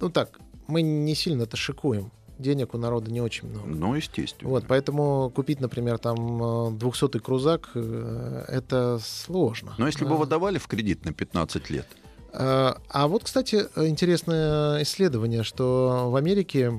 ну 0.00 0.10
так, 0.10 0.38
мы 0.66 0.82
не 0.82 1.14
сильно-то 1.14 1.56
шикуем. 1.56 2.10
Денег 2.38 2.74
у 2.74 2.78
народа 2.78 3.10
не 3.10 3.22
очень 3.22 3.48
много. 3.48 3.66
Ну, 3.66 3.94
естественно. 3.94 4.50
Вот, 4.50 4.66
поэтому 4.68 5.32
купить, 5.34 5.58
например, 5.60 5.96
там 5.96 6.18
200-й 6.74 7.18
крузак, 7.20 7.70
э, 7.74 8.44
это 8.48 9.00
сложно. 9.02 9.74
Но 9.78 9.86
если 9.86 10.04
бы 10.04 10.18
вы 10.18 10.26
давали 10.26 10.58
в 10.58 10.66
кредит 10.66 11.06
на 11.06 11.14
15 11.14 11.70
лет, 11.70 11.86
э, 11.94 12.05
а 12.32 13.06
вот, 13.08 13.24
кстати, 13.24 13.66
интересное 13.76 14.82
исследование, 14.82 15.42
что 15.42 16.08
в 16.10 16.16
Америке, 16.16 16.72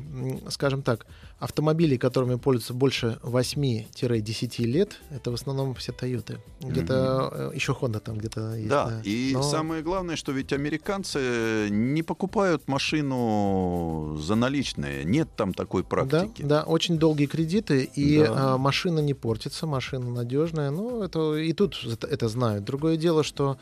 скажем 0.50 0.82
так, 0.82 1.06
автомобили, 1.40 1.98
которыми 1.98 2.36
пользуются 2.36 2.74
больше 2.74 3.20
8-10 3.22 4.64
лет, 4.64 5.00
это 5.12 5.30
в 5.30 5.36
основном 5.36 5.76
все 5.76 5.92
Toyota. 5.92 6.40
Где-то 6.62 6.94
mm-hmm. 6.94 7.56
еще 7.56 7.74
Honda 7.80 8.00
там 8.00 8.18
где-то 8.18 8.56
есть. 8.56 8.70
Да, 8.70 8.88
да. 8.88 9.02
и 9.04 9.34
Но... 9.34 9.44
самое 9.44 9.84
главное, 9.84 10.16
что 10.16 10.32
ведь 10.32 10.52
американцы 10.52 11.68
не 11.70 12.02
покупают 12.02 12.68
машину 12.68 14.18
за 14.20 14.34
наличные. 14.36 15.04
Нет 15.04 15.30
там 15.36 15.54
такой 15.54 15.84
практики. 15.84 16.42
Да, 16.42 16.62
да 16.62 16.64
очень 16.64 16.98
долгие 16.98 17.28
кредиты, 17.28 17.84
и 17.84 18.20
да. 18.20 18.54
а, 18.54 18.58
машина 18.58 19.00
не 19.00 19.14
портится, 19.14 19.68
машина 19.68 20.10
надежная. 20.10 20.72
Ну, 20.72 21.04
это 21.04 21.36
и 21.36 21.54
тут 21.54 21.78
это 22.02 22.30
знают. 22.30 22.64
Другое 22.64 22.98
дело, 22.98 23.24
что 23.24 23.58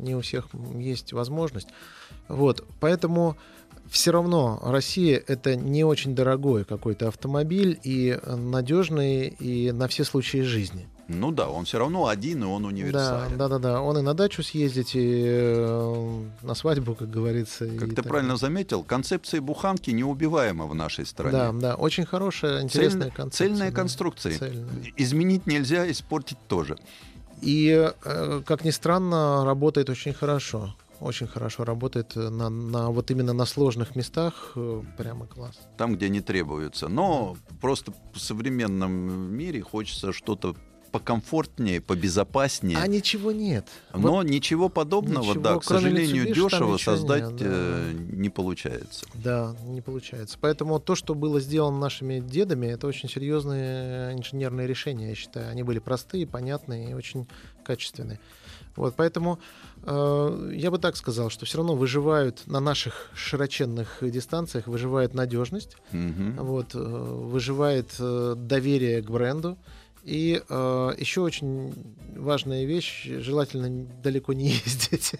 не 0.00 0.14
у 0.14 0.20
всех 0.20 0.48
есть 0.74 1.12
возможность. 1.12 1.68
Вот, 2.28 2.64
поэтому 2.80 3.36
все 3.88 4.12
равно 4.12 4.60
Россия 4.62 5.22
это 5.26 5.56
не 5.56 5.84
очень 5.84 6.14
дорогой 6.14 6.64
какой-то 6.64 7.08
автомобиль 7.08 7.78
и 7.82 8.18
надежный 8.24 9.28
и 9.28 9.72
на 9.72 9.88
все 9.88 10.04
случаи 10.04 10.42
жизни. 10.42 10.88
Ну 11.12 11.32
да, 11.32 11.48
он 11.48 11.64
все 11.64 11.78
равно 11.78 12.06
один, 12.06 12.44
и 12.44 12.46
он 12.46 12.64
универсален. 12.64 13.36
Да, 13.36 13.48
да, 13.48 13.58
да, 13.58 13.72
да. 13.72 13.82
Он 13.82 13.98
и 13.98 14.00
на 14.00 14.14
дачу 14.14 14.44
съездить, 14.44 14.94
и 14.94 15.24
э, 15.26 16.22
на 16.42 16.54
свадьбу, 16.54 16.94
как 16.94 17.10
говорится. 17.10 17.66
Как 17.66 17.96
ты 17.96 18.02
правильно 18.04 18.36
заметил, 18.36 18.84
концепция 18.84 19.40
буханки 19.40 19.90
неубиваема 19.90 20.66
в 20.66 20.74
нашей 20.76 21.04
стране. 21.04 21.32
Да, 21.32 21.52
да, 21.52 21.74
очень 21.74 22.06
хорошая, 22.06 22.62
интересная 22.62 23.08
Цель, 23.08 23.12
концепция. 23.12 23.48
Цельная 23.48 23.70
да. 23.70 23.76
конструкция. 23.76 24.38
Цельная. 24.38 24.68
Изменить 24.96 25.48
нельзя, 25.48 25.90
испортить 25.90 26.38
тоже. 26.46 26.78
И, 27.42 27.92
э, 28.04 28.42
как 28.46 28.64
ни 28.64 28.70
странно, 28.70 29.44
работает 29.44 29.90
очень 29.90 30.12
хорошо 30.12 30.74
очень 31.00 31.26
хорошо 31.26 31.64
работает 31.64 32.14
на, 32.14 32.50
на 32.50 32.90
вот 32.90 33.10
именно 33.10 33.32
на 33.32 33.46
сложных 33.46 33.96
местах, 33.96 34.52
э, 34.54 34.82
прямо 34.98 35.26
класс. 35.26 35.58
Там, 35.76 35.96
где 35.96 36.08
не 36.08 36.20
требуется. 36.20 36.88
Но 36.88 37.36
просто 37.60 37.92
в 38.12 38.20
современном 38.20 38.92
мире 39.34 39.62
хочется 39.62 40.12
что-то 40.12 40.54
покомфортнее, 40.90 41.80
побезопаснее. 41.80 42.78
А 42.78 42.86
ничего 42.86 43.32
нет. 43.32 43.66
Но 43.94 44.12
вот 44.12 44.24
ничего 44.24 44.68
подобного, 44.68 45.24
ничего, 45.24 45.42
да, 45.42 45.58
к 45.58 45.64
сожалению, 45.64 46.26
дешево 46.26 46.76
создать 46.76 47.32
нет, 47.32 47.42
э, 47.42 47.92
да. 47.92 48.16
не 48.16 48.28
получается. 48.28 49.06
Да, 49.14 49.54
не 49.64 49.80
получается. 49.80 50.38
Поэтому 50.40 50.78
то, 50.80 50.94
что 50.94 51.14
было 51.14 51.40
сделано 51.40 51.78
нашими 51.78 52.20
дедами, 52.20 52.66
это 52.66 52.86
очень 52.86 53.08
серьезные 53.08 54.14
инженерные 54.14 54.66
решения, 54.66 55.10
я 55.10 55.14
считаю. 55.14 55.50
Они 55.50 55.62
были 55.62 55.78
простые, 55.78 56.26
понятные 56.26 56.90
и 56.90 56.94
очень 56.94 57.26
качественные. 57.64 58.18
Вот, 58.76 58.94
поэтому 58.96 59.38
э, 59.82 60.52
я 60.54 60.70
бы 60.70 60.78
так 60.78 60.96
сказал, 60.96 61.28
что 61.30 61.44
все 61.44 61.58
равно 61.58 61.74
выживают 61.74 62.46
на 62.46 62.60
наших 62.60 63.10
широченных 63.14 63.98
дистанциях, 64.00 64.66
выживает 64.66 65.12
надежность, 65.12 65.76
угу. 65.92 66.44
вот, 66.44 66.74
э, 66.74 66.78
выживает 66.78 67.90
э, 67.98 68.34
доверие 68.36 69.02
к 69.02 69.10
бренду. 69.10 69.58
И 70.04 70.42
э, 70.48 70.94
еще 70.98 71.20
очень 71.20 71.74
важная 72.16 72.64
вещь, 72.64 73.06
желательно 73.06 73.86
далеко 74.02 74.32
не 74.32 74.48
ездить. 74.64 75.14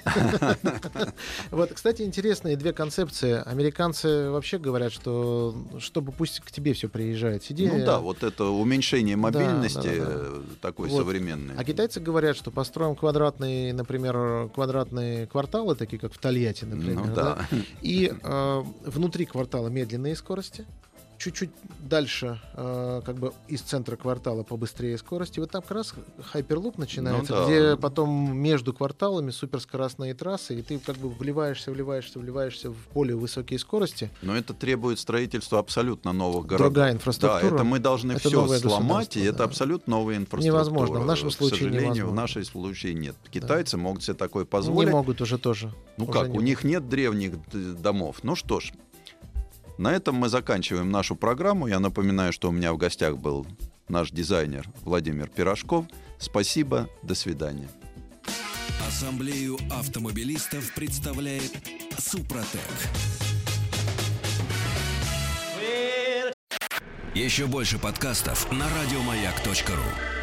Вот, 1.50 1.72
кстати, 1.72 2.02
интересные 2.02 2.56
две 2.56 2.72
концепции. 2.72 3.42
Американцы 3.46 4.30
вообще 4.30 4.58
говорят, 4.58 4.92
что 4.92 5.54
чтобы 5.78 6.12
пусть 6.12 6.40
к 6.40 6.50
тебе 6.50 6.72
все 6.72 6.88
приезжает. 6.88 7.44
Сиди. 7.44 7.68
Ну 7.68 7.84
да, 7.84 8.00
вот 8.00 8.22
это 8.22 8.46
уменьшение 8.46 9.16
мобильности 9.16 10.02
такой 10.60 10.90
современный. 10.90 11.54
А 11.56 11.64
китайцы 11.64 12.00
говорят, 12.00 12.36
что 12.36 12.50
построим 12.50 12.94
квадратные, 12.94 13.72
например, 13.72 14.48
квадратные 14.50 15.26
кварталы, 15.26 15.74
такие 15.74 15.98
как 15.98 16.12
в 16.12 16.18
Тольятти, 16.18 16.64
например. 16.64 17.14
Ну. 17.50 17.58
И 17.82 18.12
э, 18.22 18.62
внутри 18.84 19.26
квартала 19.26 19.68
медленные 19.68 20.16
скорости 20.16 20.66
чуть-чуть 21.20 21.50
дальше, 21.80 22.40
э, 22.54 23.02
как 23.04 23.16
бы 23.16 23.32
из 23.46 23.60
центра 23.60 23.96
квартала 23.96 24.42
побыстрее 24.42 24.96
скорости. 24.96 25.38
Вот 25.38 25.50
там 25.50 25.60
как 25.60 25.72
раз 25.72 25.94
хайперлуп 26.32 26.78
начинается, 26.78 27.34
ну, 27.34 27.38
да. 27.40 27.44
где 27.46 27.76
потом 27.76 28.36
между 28.36 28.72
кварталами 28.72 29.30
суперскоростные 29.30 30.14
трассы, 30.14 30.58
и 30.58 30.62
ты 30.62 30.78
как 30.78 30.96
бы 30.96 31.10
вливаешься, 31.10 31.70
вливаешься, 31.70 32.18
вливаешься 32.18 32.70
в 32.70 32.76
более 32.94 33.16
высокие 33.16 33.58
скорости. 33.58 34.10
Но 34.22 34.34
это 34.34 34.54
требует 34.54 34.98
строительства 34.98 35.58
абсолютно 35.58 36.12
новых 36.12 36.46
городов. 36.46 36.72
Другая 36.72 36.92
инфраструктура. 36.92 37.50
Да, 37.50 37.56
это 37.56 37.64
мы 37.64 37.78
должны 37.78 38.12
это 38.12 38.28
все 38.28 38.58
сломать, 38.58 39.16
и 39.16 39.22
да. 39.22 39.28
это 39.28 39.44
абсолютно 39.44 39.90
новая 39.90 40.16
инфраструктура. 40.16 40.52
Невозможно. 40.52 41.00
В 41.00 41.06
нашем 41.06 41.30
случае 41.30 41.58
К 41.58 41.62
сожалению, 41.62 41.94
невозможно. 41.94 42.12
в 42.12 42.14
нашем 42.14 42.44
случае 42.44 42.94
нет. 42.94 43.16
Китайцы 43.30 43.76
да. 43.76 43.82
могут 43.82 44.02
себе 44.02 44.14
такое 44.14 44.46
позволить. 44.46 44.88
Не 44.88 44.94
могут 44.94 45.20
уже 45.20 45.36
тоже. 45.36 45.70
Ну 45.98 46.04
уже 46.04 46.12
как, 46.12 46.34
у 46.34 46.40
них 46.40 46.64
нет 46.64 46.88
древних 46.88 47.34
домов. 47.82 48.20
Ну 48.22 48.34
что 48.34 48.60
ж, 48.60 48.72
На 49.80 49.94
этом 49.94 50.14
мы 50.16 50.28
заканчиваем 50.28 50.90
нашу 50.90 51.16
программу. 51.16 51.66
Я 51.66 51.80
напоминаю, 51.80 52.34
что 52.34 52.50
у 52.50 52.52
меня 52.52 52.74
в 52.74 52.76
гостях 52.76 53.16
был 53.16 53.46
наш 53.88 54.10
дизайнер 54.10 54.68
Владимир 54.82 55.26
Пирожков. 55.30 55.86
Спасибо, 56.18 56.90
до 57.02 57.14
свидания. 57.14 57.66
Ассамблею 58.86 59.56
автомобилистов 59.70 60.74
представляет 60.74 61.50
Супротек. 61.96 62.60
Еще 67.14 67.46
больше 67.46 67.78
подкастов 67.78 68.52
на 68.52 68.66
радиомаяк.ру 68.68 70.19